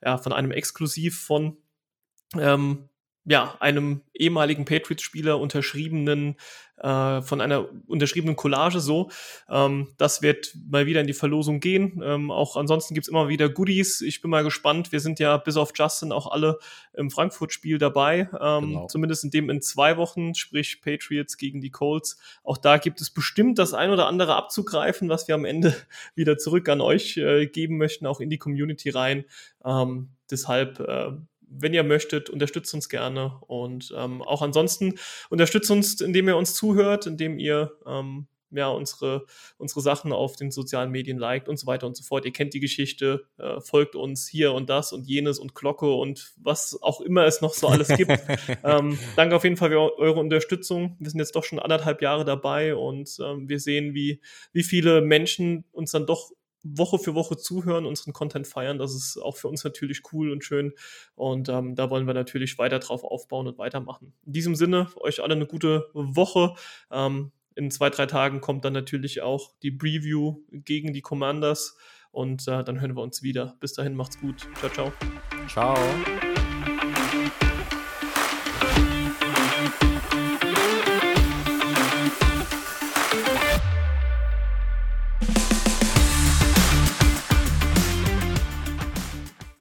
[0.05, 1.57] ja, von einem Exklusiv von
[2.39, 2.91] ähm,
[3.27, 6.37] ja, einem ehemaligen Patriots-Spieler unterschriebenen,
[6.79, 9.11] äh, von einer unterschriebenen Collage so.
[9.49, 12.01] Ähm, das wird mal wieder in die Verlosung gehen.
[12.05, 14.01] Ähm, auch ansonsten gibt's immer wieder Goodies.
[14.01, 14.93] Ich bin mal gespannt.
[14.93, 16.59] Wir sind ja bis auf Justin auch alle
[16.93, 18.29] im Frankfurt-Spiel dabei.
[18.41, 18.87] Ähm, genau.
[18.87, 22.19] Zumindest in dem in zwei Wochen, sprich Patriots gegen die Colts.
[22.45, 25.75] Auch da gibt es bestimmt das ein oder andere abzugreifen, was wir am Ende
[26.15, 29.25] wieder zurück an euch äh, geben möchten, auch in die Community rein.
[29.65, 31.13] Ähm, deshalb äh,
[31.49, 33.39] wenn ihr möchtet, unterstützt uns gerne.
[33.47, 34.95] Und ähm, auch ansonsten
[35.31, 39.27] unterstützt uns, indem ihr uns zuhört, indem ihr ähm, ja, unsere,
[39.59, 42.25] unsere Sachen auf den sozialen Medien liked und so weiter und so fort.
[42.25, 46.33] Ihr kennt die Geschichte, äh, folgt uns hier und das und jenes und Glocke und
[46.37, 48.11] was auch immer es noch so alles gibt.
[48.65, 50.97] ähm, danke auf jeden Fall für eure Unterstützung.
[50.99, 54.21] Wir sind jetzt doch schon anderthalb Jahre dabei und ähm, wir sehen, wie,
[54.53, 56.31] wie viele Menschen uns dann doch
[56.75, 58.79] Woche für Woche zuhören, unseren Content feiern.
[58.79, 60.73] Das ist auch für uns natürlich cool und schön.
[61.15, 64.13] Und ähm, da wollen wir natürlich weiter drauf aufbauen und weitermachen.
[64.25, 66.55] In diesem Sinne, euch alle eine gute Woche.
[66.91, 71.77] Ähm, in zwei, drei Tagen kommt dann natürlich auch die Preview gegen die Commanders.
[72.11, 73.57] Und äh, dann hören wir uns wieder.
[73.61, 74.47] Bis dahin, macht's gut.
[74.59, 74.93] Ciao, ciao.
[75.49, 75.77] Ciao.